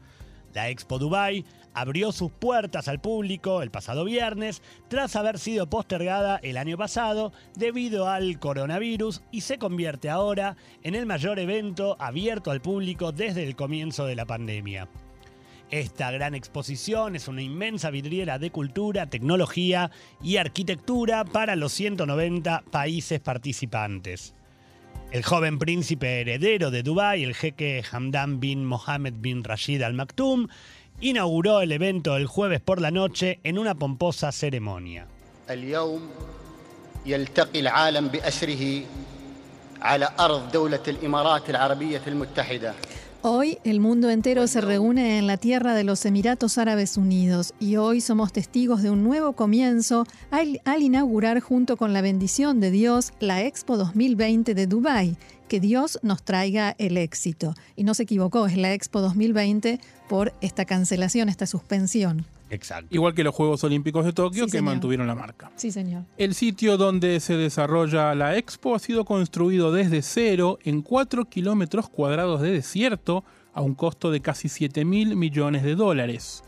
La 0.54 0.70
Expo 0.70 0.98
Dubai 0.98 1.44
abrió 1.74 2.12
sus 2.12 2.32
puertas 2.32 2.88
al 2.88 3.00
público 3.00 3.62
el 3.62 3.70
pasado 3.70 4.04
viernes 4.04 4.62
tras 4.88 5.14
haber 5.14 5.38
sido 5.38 5.68
postergada 5.68 6.40
el 6.42 6.56
año 6.56 6.76
pasado 6.78 7.32
debido 7.54 8.08
al 8.08 8.38
coronavirus 8.40 9.22
y 9.30 9.42
se 9.42 9.58
convierte 9.58 10.08
ahora 10.08 10.56
en 10.82 10.94
el 10.94 11.06
mayor 11.06 11.38
evento 11.38 11.96
abierto 12.00 12.50
al 12.50 12.62
público 12.62 13.12
desde 13.12 13.44
el 13.44 13.54
comienzo 13.54 14.06
de 14.06 14.16
la 14.16 14.24
pandemia. 14.24 14.88
Esta 15.70 16.10
gran 16.10 16.34
exposición 16.34 17.14
es 17.14 17.28
una 17.28 17.42
inmensa 17.42 17.90
vidriera 17.90 18.40
de 18.40 18.50
cultura, 18.50 19.06
tecnología 19.06 19.92
y 20.20 20.36
arquitectura 20.36 21.24
para 21.24 21.54
los 21.54 21.72
190 21.72 22.64
países 22.72 23.20
participantes. 23.20 24.34
El 25.12 25.22
joven 25.22 25.60
príncipe 25.60 26.20
heredero 26.20 26.72
de 26.72 26.82
Dubái, 26.82 27.22
el 27.22 27.34
jeque 27.34 27.84
Hamdan 27.90 28.40
bin 28.40 28.64
Mohammed 28.64 29.14
bin 29.18 29.44
Rashid 29.44 29.82
Al 29.82 29.94
Maktoum, 29.94 30.48
inauguró 31.00 31.60
el 31.60 31.70
evento 31.70 32.16
el 32.16 32.26
jueves 32.26 32.60
por 32.60 32.80
la 32.80 32.90
noche 32.90 33.38
en 33.44 33.56
una 33.56 33.76
pomposa 33.76 34.32
ceremonia. 34.32 35.06
Hoy 43.22 43.58
el 43.64 43.80
mundo 43.80 44.08
entero 44.08 44.46
se 44.46 44.62
reúne 44.62 45.18
en 45.18 45.26
la 45.26 45.36
tierra 45.36 45.74
de 45.74 45.84
los 45.84 46.06
Emiratos 46.06 46.56
Árabes 46.56 46.96
Unidos 46.96 47.52
y 47.60 47.76
hoy 47.76 48.00
somos 48.00 48.32
testigos 48.32 48.82
de 48.82 48.88
un 48.88 49.04
nuevo 49.04 49.34
comienzo 49.34 50.06
al, 50.30 50.58
inaugurar 50.80 51.40
junto 51.40 51.76
con 51.76 51.92
la 51.92 52.00
bendición 52.00 52.60
de 52.60 52.70
Dios 52.70 53.12
la 53.20 53.44
Expo 53.44 53.76
2020 53.76 54.54
de 54.54 54.66
Dubái. 54.66 55.16
Que 55.48 55.60
Dios 55.60 55.98
nos 56.02 56.22
traiga 56.22 56.74
el 56.78 56.96
éxito. 56.96 57.52
Y 57.76 57.84
no 57.84 57.92
se 57.92 58.04
equivocó, 58.04 58.46
es 58.46 58.56
la 58.56 58.72
Expo 58.72 59.02
2020 59.02 59.80
por 60.08 60.32
esta 60.40 60.64
cancelación, 60.64 61.28
esta 61.28 61.44
suspensión. 61.44 62.24
Exacto. 62.50 62.94
Igual 62.94 63.14
que 63.14 63.24
los 63.24 63.34
Juegos 63.34 63.62
Olímpicos 63.64 64.04
de 64.04 64.12
Tokio 64.12 64.46
que 64.46 64.60
mantuvieron 64.60 65.06
la 65.06 65.14
marca. 65.14 65.50
Sí, 65.56 65.70
señor. 65.70 66.04
El 66.18 66.34
sitio 66.34 66.76
donde 66.76 67.20
se 67.20 67.36
desarrolla 67.36 68.14
la 68.14 68.36
expo 68.36 68.74
ha 68.74 68.78
sido 68.78 69.04
construido 69.04 69.72
desde 69.72 70.02
cero 70.02 70.58
en 70.64 70.82
4 70.82 71.26
kilómetros 71.26 71.88
cuadrados 71.88 72.40
de 72.40 72.50
desierto 72.50 73.24
a 73.54 73.62
un 73.62 73.74
costo 73.74 74.10
de 74.10 74.20
casi 74.20 74.48
7 74.48 74.84
mil 74.84 75.16
millones 75.16 75.62
de 75.62 75.74
dólares. 75.74 76.42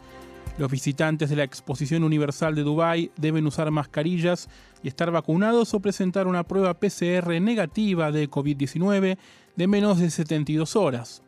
Los 0.58 0.70
visitantes 0.70 1.30
de 1.30 1.36
la 1.36 1.44
Exposición 1.44 2.04
Universal 2.04 2.54
de 2.54 2.62
Dubái 2.62 3.10
deben 3.16 3.46
usar 3.46 3.70
mascarillas 3.70 4.48
y 4.82 4.88
estar 4.88 5.10
vacunados 5.10 5.72
o 5.72 5.80
presentar 5.80 6.26
una 6.26 6.44
prueba 6.44 6.74
PCR 6.74 7.40
negativa 7.40 8.12
de 8.12 8.28
COVID-19 8.28 9.16
de 9.56 9.66
menos 9.66 9.98
de 9.98 10.10
72 10.10 10.76
horas. 10.76 11.22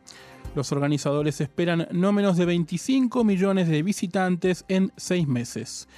Los 0.55 0.71
organizadores 0.71 1.41
esperan 1.41 1.85
no 1.91 2.13
menos 2.13 2.37
de 2.37 2.45
25 2.45 3.25
millones 3.25 3.67
de 3.67 3.83
visitantes 3.83 4.63
en 4.69 4.93
seis 4.95 5.27
meses. 5.27 5.89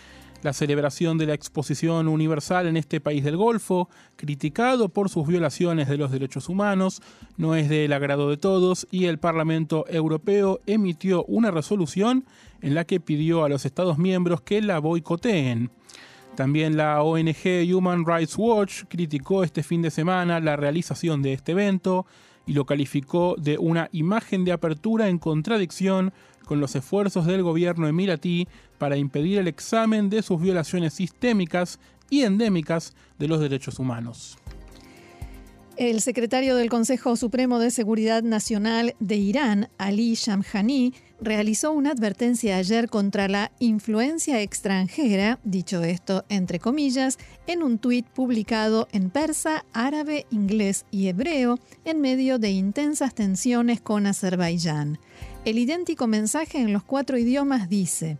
La 0.41 0.52
celebración 0.52 1.20
de 1.20 1.28
la 1.28 1.36
exposición 1.36 2.08
universal 2.08 2.65
en 2.65 2.76
este 2.76 3.00
país 3.00 3.24
del 3.24 3.38
Golfo, 3.38 3.88
criticado 4.15 4.89
por 4.89 5.10
sus 5.10 5.28
violaciones 5.28 5.88
de 5.88 5.98
los 5.98 6.12
derechos 6.12 6.50
humanos, 6.50 7.04
no 7.38 7.56
es 7.56 7.70
del 7.70 7.93
agrado 7.93 8.32
de 8.32 8.38
todos 8.38 8.88
y 8.89 9.06
el 9.06 9.20
Parlamento 9.20 9.86
Europeo 9.89 10.60
emitió 10.65 11.24
una 11.26 11.52
resolución 11.52 12.26
en 12.62 12.74
la 12.74 12.86
que 12.86 13.00
pidió 13.00 13.43
a 13.43 13.50
los 13.50 13.63
Estados 13.63 14.00
miembros 14.00 14.41
que 14.41 14.62
la 14.63 14.80
boicoteen. 14.80 15.70
También 16.36 16.78
la 16.78 17.04
ONG 17.04 17.76
Human 17.76 18.06
Rights 18.06 18.36
Watch 18.38 18.84
criticó 18.88 19.43
este 19.43 19.62
fin 19.62 19.84
de 19.84 19.91
semana 19.91 20.39
la 20.39 20.56
realización 20.56 21.22
de 21.22 21.34
este 21.34 21.52
evento 21.52 22.08
y 22.47 22.53
lo 22.53 22.65
calificó 22.65 23.36
de 23.38 23.57
una 23.60 23.89
imagen 23.91 24.45
de 24.45 24.53
apertura 24.53 25.10
en 25.10 25.19
contradicción 25.19 26.13
con 26.45 26.60
los 26.60 26.75
esfuerzos 26.75 27.27
del 27.27 27.43
gobierno 27.43 27.88
emiratí 27.88 28.47
para 28.77 28.97
impedir 28.97 29.38
el 29.38 29.47
examen 29.47 30.10
de 30.10 30.23
sus 30.23 30.41
violaciones 30.41 30.93
sistémicas 30.93 31.79
y 32.10 32.21
endémicas 32.21 32.95
de 33.19 33.27
los 33.27 33.41
derechos 33.41 33.77
humanos. 33.79 34.38
El 35.75 36.01
secretario 36.01 36.55
del 36.55 36.69
Consejo 36.69 37.15
Supremo 37.17 37.60
de 37.60 37.69
Seguridad 37.69 38.23
Nacional 38.23 38.95
de 38.99 39.15
Irán, 39.17 39.69
Ali 39.77 40.15
Shamkhani, 40.15 40.93
realizó 41.19 41.71
una 41.71 41.91
advertencia 41.91 42.58
ayer 42.58 42.89
contra 42.89 43.27
la 43.27 43.51
influencia 43.60 44.41
extranjera, 44.41 45.39
dicho 45.43 45.84
esto 45.84 46.25
entre 46.30 46.60
comillas, 46.60 47.17
en 47.47 47.63
un 47.63 47.80
tuit 47.80 48.06
publicado 48.08 48.88
en 48.91 49.10
persa, 49.10 49.65
árabe, 49.73 50.25
inglés 50.32 50.86
y 50.91 51.08
hebreo, 51.08 51.60
en 51.86 52.01
medio 52.01 52.39
de 52.39 52.51
intensas 52.51 53.13
tensiones 53.15 53.82
con 53.82 54.06
Azerbaiyán. 54.06 54.99
El 55.45 55.58
idéntico 55.58 56.08
mensaje 56.08 56.60
en 56.60 56.73
los 56.73 56.84
cuatro 56.84 57.17
idiomas 57.17 57.69
dice, 57.69 58.17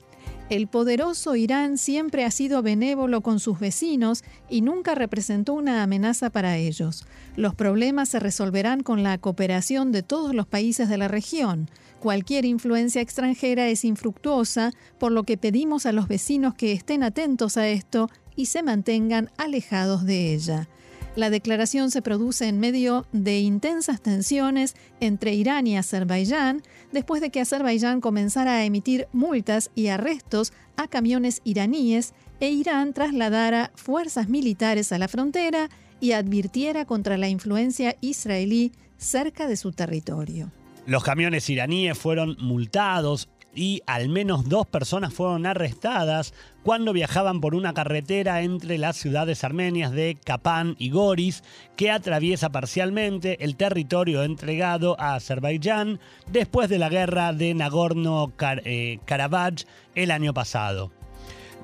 el 0.50 0.68
poderoso 0.68 1.36
Irán 1.36 1.78
siempre 1.78 2.24
ha 2.24 2.32
sido 2.32 2.62
benévolo 2.62 3.20
con 3.20 3.42
sus 3.42 3.60
vecinos 3.60 4.24
y 4.50 4.62
nunca 4.62 4.96
representó 4.96 5.54
una 5.54 5.84
amenaza 5.84 6.30
para 6.30 6.56
ellos. 6.56 7.06
Los 7.36 7.54
problemas 7.54 8.08
se 8.08 8.22
resolverán 8.22 8.82
con 8.82 9.04
la 9.04 9.18
cooperación 9.18 9.92
de 9.92 10.04
todos 10.04 10.34
los 10.34 10.48
países 10.48 10.88
de 10.88 10.98
la 10.98 11.10
región. 11.10 11.70
Cualquier 12.00 12.46
influencia 12.46 13.02
extranjera 13.02 13.68
es 13.68 13.84
infructuosa, 13.84 14.72
por 15.00 15.12
lo 15.12 15.24
que 15.24 15.38
pedimos 15.38 15.86
a 15.86 15.92
los 15.92 16.08
vecinos 16.08 16.54
que 16.54 16.72
estén 16.72 17.04
atentos 17.04 17.58
a 17.58 17.68
esto 17.68 18.10
y 18.36 18.46
se 18.46 18.62
mantengan 18.62 19.32
alejados 19.38 20.06
de 20.06 20.34
ella. 20.34 20.70
La 21.16 21.32
declaración 21.32 21.90
se 21.90 22.04
produce 22.04 22.48
en 22.48 22.60
medio 22.60 23.08
de 23.12 23.40
intensas 23.40 24.00
tensiones 24.02 24.76
entre 25.00 25.34
Irán 25.34 25.66
y 25.66 25.76
Azerbaiyán, 25.76 26.62
después 26.92 27.22
de 27.22 27.32
que 27.32 27.42
Azerbaiyán 27.42 28.02
comenzara 28.02 28.58
a 28.58 28.66
emitir 28.66 29.08
multas 29.12 29.72
y 29.74 29.88
arrestos 29.88 30.54
a 30.76 30.88
camiones 30.88 31.42
iraníes 31.44 32.14
e 32.40 32.52
Irán 32.52 32.94
trasladara 32.94 33.72
fuerzas 33.74 34.30
militares 34.30 34.92
a 34.92 35.00
la 35.00 35.08
frontera 35.08 35.70
y 36.00 36.12
advirtiera 36.12 36.86
contra 36.86 37.18
la 37.18 37.30
influencia 37.30 37.96
israelí 38.02 38.72
cerca 39.00 39.48
de 39.48 39.58
su 39.58 39.72
territorio. 39.72 40.52
Los 40.88 41.04
camiones 41.04 41.48
iraníes 41.50 41.98
fueron 41.98 42.38
multados 42.40 43.28
y 43.54 43.82
al 43.88 44.08
menos 44.08 44.48
dos 44.48 44.66
personas 44.66 45.14
fueron 45.14 45.46
arrestadas 45.46 46.34
cuando 46.64 46.94
viajaban 46.94 47.42
por 47.42 47.56
una 47.56 47.74
carretera 47.74 48.42
entre 48.42 48.78
las 48.78 48.96
ciudades 48.96 49.44
armenias 49.44 49.92
de 49.92 50.18
Kapan 50.24 50.78
y 50.80 50.92
Goris, 50.92 51.44
que 51.76 51.92
atraviesa 51.92 52.54
parcialmente 52.54 53.44
el 53.44 53.58
territorio 53.58 54.24
entregado 54.24 54.98
a 54.98 55.16
Azerbaiyán 55.16 56.00
después 56.32 56.70
de 56.70 56.80
la 56.80 56.88
guerra 56.88 57.34
de 57.34 57.54
Nagorno-Karabaj 57.54 59.66
el 59.94 60.10
año 60.10 60.34
pasado. 60.34 60.94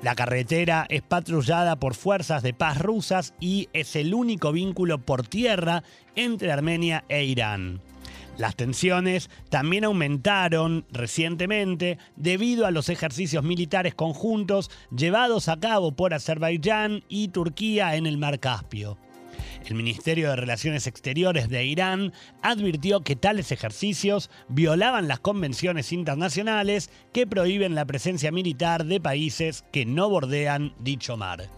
La 0.02 0.14
carretera 0.14 0.84
es 0.90 1.00
patrullada 1.00 1.76
por 1.76 1.94
fuerzas 1.94 2.42
de 2.42 2.52
paz 2.52 2.78
rusas 2.78 3.32
y 3.40 3.70
es 3.72 3.96
el 3.96 4.12
único 4.12 4.52
vínculo 4.52 4.98
por 4.98 5.26
tierra 5.26 5.82
entre 6.14 6.52
Armenia 6.52 7.06
e 7.08 7.24
Irán. 7.24 7.80
Las 8.36 8.56
tensiones 8.56 9.30
también 9.48 9.84
aumentaron 9.84 10.86
recientemente 10.90 11.98
debido 12.16 12.66
a 12.66 12.72
los 12.72 12.88
ejercicios 12.88 13.44
militares 13.44 13.94
conjuntos 13.94 14.70
llevados 14.94 15.48
a 15.48 15.60
cabo 15.60 15.92
por 15.92 16.14
Azerbaiyán 16.14 17.04
y 17.08 17.28
Turquía 17.28 17.94
en 17.94 18.06
el 18.06 18.18
Mar 18.18 18.40
Caspio. 18.40 18.98
El 19.64 19.74
Ministerio 19.76 20.30
de 20.30 20.36
Relaciones 20.36 20.86
Exteriores 20.86 21.48
de 21.48 21.64
Irán 21.64 22.12
advirtió 22.42 23.00
que 23.00 23.16
tales 23.16 23.50
ejercicios 23.50 24.30
violaban 24.48 25.08
las 25.08 25.20
convenciones 25.20 25.92
internacionales 25.92 26.90
que 27.12 27.26
prohíben 27.26 27.74
la 27.74 27.84
presencia 27.84 28.30
militar 28.30 28.84
de 28.84 29.00
países 29.00 29.64
que 29.72 29.86
no 29.86 30.10
bordean 30.10 30.74
dicho 30.80 31.16
mar. 31.16 31.48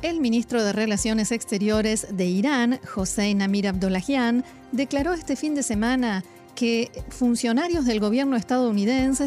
El 0.00 0.20
ministro 0.20 0.62
de 0.62 0.72
Relaciones 0.72 1.32
Exteriores 1.32 2.06
de 2.12 2.26
Irán, 2.26 2.78
Hossein 2.94 3.42
Amir 3.42 3.66
Abdollahian, 3.66 4.44
declaró 4.70 5.12
este 5.12 5.34
fin 5.34 5.56
de 5.56 5.64
semana 5.64 6.22
que 6.54 6.90
funcionarios 7.08 7.84
del 7.84 7.98
gobierno 7.98 8.36
estadounidense, 8.36 9.26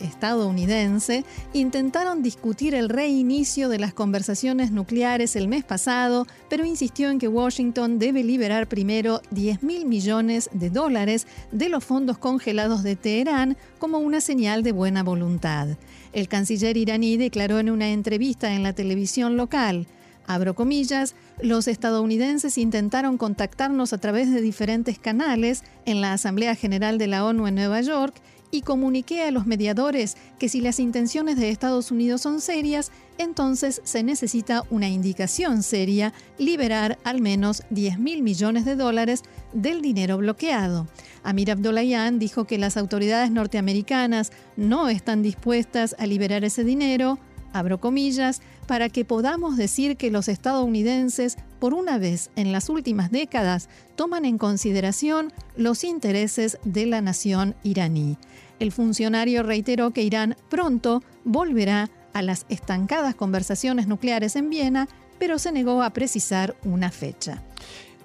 estadounidense 0.00 1.24
intentaron 1.52 2.22
discutir 2.22 2.74
el 2.74 2.88
reinicio 2.88 3.68
de 3.68 3.78
las 3.78 3.94
conversaciones 3.94 4.72
nucleares 4.72 5.36
el 5.36 5.46
mes 5.46 5.64
pasado, 5.64 6.26
pero 6.48 6.64
insistió 6.64 7.10
en 7.10 7.20
que 7.20 7.28
Washington 7.28 8.00
debe 8.00 8.24
liberar 8.24 8.68
primero 8.68 9.20
10 9.30 9.62
mil 9.62 9.86
millones 9.86 10.50
de 10.52 10.70
dólares 10.70 11.28
de 11.52 11.68
los 11.68 11.84
fondos 11.84 12.18
congelados 12.18 12.82
de 12.82 12.96
Teherán 12.96 13.56
como 13.78 13.98
una 13.98 14.20
señal 14.20 14.64
de 14.64 14.72
buena 14.72 15.04
voluntad. 15.04 15.68
El 16.12 16.28
canciller 16.28 16.76
iraní 16.76 17.16
declaró 17.16 17.58
en 17.58 17.70
una 17.70 17.90
entrevista 17.90 18.54
en 18.54 18.62
la 18.62 18.74
televisión 18.74 19.36
local, 19.36 19.86
abro 20.26 20.54
comillas, 20.54 21.14
los 21.40 21.68
estadounidenses 21.68 22.58
intentaron 22.58 23.18
contactarnos 23.18 23.92
a 23.92 23.98
través 23.98 24.30
de 24.32 24.40
diferentes 24.40 24.98
canales 24.98 25.64
en 25.86 26.00
la 26.00 26.12
Asamblea 26.12 26.54
General 26.54 26.98
de 26.98 27.06
la 27.06 27.24
ONU 27.24 27.46
en 27.46 27.54
Nueva 27.54 27.80
York 27.80 28.14
y 28.52 28.60
comuniqué 28.60 29.24
a 29.24 29.32
los 29.32 29.46
mediadores 29.46 30.16
que 30.38 30.48
si 30.48 30.60
las 30.60 30.78
intenciones 30.78 31.36
de 31.36 31.48
Estados 31.48 31.90
Unidos 31.90 32.20
son 32.20 32.40
serias, 32.40 32.92
entonces 33.18 33.80
se 33.82 34.02
necesita 34.04 34.62
una 34.70 34.88
indicación 34.88 35.62
seria, 35.62 36.12
liberar 36.38 36.98
al 37.02 37.20
menos 37.20 37.62
10 37.70 37.98
mil 37.98 38.22
millones 38.22 38.64
de 38.64 38.76
dólares 38.76 39.22
del 39.54 39.80
dinero 39.80 40.18
bloqueado. 40.18 40.86
Amir 41.24 41.50
Abdollahian 41.50 42.18
dijo 42.18 42.44
que 42.44 42.58
las 42.58 42.76
autoridades 42.76 43.30
norteamericanas 43.30 44.32
no 44.56 44.88
están 44.90 45.22
dispuestas 45.22 45.96
a 45.98 46.06
liberar 46.06 46.44
ese 46.44 46.62
dinero, 46.62 47.18
abro 47.54 47.80
comillas, 47.80 48.42
para 48.66 48.88
que 48.88 49.04
podamos 49.04 49.56
decir 49.56 49.96
que 49.96 50.10
los 50.10 50.28
estadounidenses, 50.28 51.36
por 51.58 51.74
una 51.74 51.98
vez 51.98 52.30
en 52.36 52.52
las 52.52 52.68
últimas 52.68 53.10
décadas, 53.10 53.68
toman 53.96 54.24
en 54.24 54.38
consideración 54.38 55.32
los 55.56 55.84
intereses 55.84 56.58
de 56.64 56.86
la 56.86 57.00
nación 57.00 57.54
iraní. 57.62 58.16
El 58.62 58.70
funcionario 58.70 59.42
reiteró 59.42 59.90
que 59.90 60.04
Irán 60.04 60.36
pronto 60.48 61.02
volverá 61.24 61.90
a 62.12 62.22
las 62.22 62.46
estancadas 62.48 63.16
conversaciones 63.16 63.88
nucleares 63.88 64.36
en 64.36 64.50
Viena, 64.50 64.86
pero 65.18 65.40
se 65.40 65.50
negó 65.50 65.82
a 65.82 65.90
precisar 65.90 66.54
una 66.62 66.92
fecha. 66.92 67.42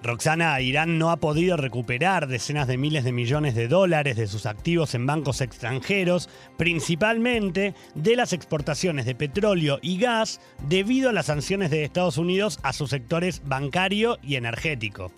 Roxana, 0.02 0.60
Irán 0.60 0.98
no 0.98 1.12
ha 1.12 1.18
podido 1.18 1.56
recuperar 1.56 2.26
decenas 2.26 2.66
de 2.66 2.76
miles 2.76 3.04
de 3.04 3.12
millones 3.12 3.54
de 3.54 3.68
dólares 3.68 4.16
de 4.16 4.26
sus 4.26 4.46
activos 4.46 4.96
en 4.96 5.06
bancos 5.06 5.42
extranjeros, 5.42 6.28
principalmente 6.56 7.74
de 7.94 8.16
las 8.16 8.32
exportaciones 8.32 9.06
de 9.06 9.14
petróleo 9.14 9.78
y 9.80 9.96
gas 9.98 10.40
debido 10.66 11.10
a 11.10 11.12
las 11.12 11.26
sanciones 11.26 11.70
de 11.70 11.84
Estados 11.84 12.18
Unidos 12.18 12.58
a 12.64 12.72
sus 12.72 12.90
sectores 12.90 13.42
bancario 13.44 14.18
y 14.24 14.34
energético. 14.34 15.12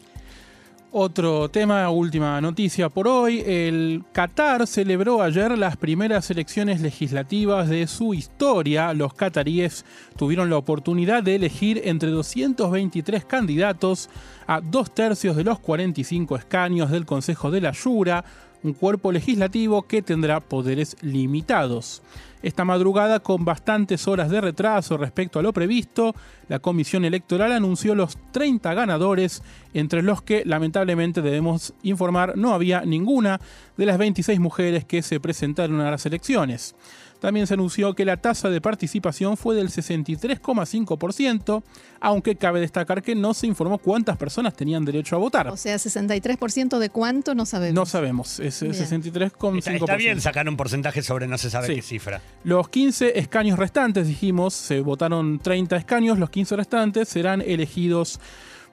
Otro 0.92 1.48
tema, 1.48 1.88
última 1.88 2.40
noticia 2.40 2.88
por 2.88 3.06
hoy. 3.06 3.44
El 3.46 4.02
Qatar 4.10 4.66
celebró 4.66 5.22
ayer 5.22 5.56
las 5.56 5.76
primeras 5.76 6.28
elecciones 6.32 6.80
legislativas 6.80 7.68
de 7.68 7.86
su 7.86 8.12
historia. 8.12 8.92
Los 8.92 9.14
qataríes 9.14 9.84
tuvieron 10.16 10.50
la 10.50 10.56
oportunidad 10.56 11.22
de 11.22 11.36
elegir 11.36 11.80
entre 11.84 12.10
223 12.10 13.24
candidatos 13.24 14.10
a 14.48 14.60
dos 14.60 14.92
tercios 14.92 15.36
de 15.36 15.44
los 15.44 15.60
45 15.60 16.34
escaños 16.34 16.90
del 16.90 17.06
Consejo 17.06 17.52
de 17.52 17.60
la 17.60 17.70
Shura, 17.70 18.24
un 18.62 18.72
cuerpo 18.74 19.12
legislativo 19.12 19.82
que 19.82 20.02
tendrá 20.02 20.40
poderes 20.40 20.96
limitados. 21.00 22.02
Esta 22.42 22.64
madrugada, 22.64 23.20
con 23.20 23.44
bastantes 23.44 24.08
horas 24.08 24.30
de 24.30 24.40
retraso 24.40 24.96
respecto 24.96 25.38
a 25.38 25.42
lo 25.42 25.52
previsto, 25.52 26.14
la 26.48 26.58
Comisión 26.58 27.04
Electoral 27.04 27.52
anunció 27.52 27.94
los 27.94 28.16
30 28.32 28.72
ganadores, 28.72 29.42
entre 29.74 30.02
los 30.02 30.22
que 30.22 30.42
lamentablemente 30.46 31.20
debemos 31.20 31.74
informar 31.82 32.38
no 32.38 32.54
había 32.54 32.80
ninguna 32.82 33.40
de 33.76 33.86
las 33.86 33.98
26 33.98 34.40
mujeres 34.40 34.86
que 34.86 35.02
se 35.02 35.20
presentaron 35.20 35.80
a 35.80 35.90
las 35.90 36.06
elecciones. 36.06 36.74
También 37.20 37.46
se 37.46 37.54
anunció 37.54 37.94
que 37.94 38.04
la 38.04 38.16
tasa 38.16 38.50
de 38.50 38.60
participación 38.60 39.36
fue 39.36 39.54
del 39.54 39.68
63,5%, 39.68 41.62
aunque 42.00 42.36
cabe 42.36 42.60
destacar 42.60 43.02
que 43.02 43.14
no 43.14 43.34
se 43.34 43.46
informó 43.46 43.78
cuántas 43.78 44.16
personas 44.16 44.54
tenían 44.54 44.84
derecho 44.84 45.16
a 45.16 45.18
votar. 45.18 45.48
O 45.48 45.56
sea, 45.56 45.76
63% 45.76 46.78
de 46.78 46.90
cuánto 46.90 47.34
no 47.34 47.44
sabemos. 47.46 47.74
No 47.74 47.86
sabemos, 47.86 48.40
es 48.40 48.62
63,5%. 48.62 49.58
Está, 49.58 49.72
está, 49.74 49.96
bien 49.96 50.20
sacar 50.20 50.48
un 50.48 50.56
porcentaje 50.56 51.02
sobre 51.02 51.28
no 51.28 51.36
se 51.38 51.50
sabe 51.50 51.74
qué 51.74 51.82
cifra. 51.82 52.22
Los 52.42 52.68
15 52.70 53.18
escaños 53.18 53.58
restantes, 53.58 54.06
dijimos, 54.06 54.54
se 54.54 54.80
votaron 54.80 55.38
30 55.38 55.76
escaños, 55.76 56.18
los 56.18 56.30
15 56.30 56.56
restantes 56.56 57.08
serán 57.08 57.42
elegidos 57.42 58.18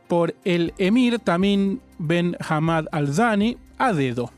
por 0.08 0.36
el 0.46 0.74
emir 0.78 1.20
Tamim 1.20 1.80
Ben 1.98 2.38
Hamad 2.40 2.86
Al-Zani 2.92 3.58
a 3.78 3.94
dedo. 3.94 4.32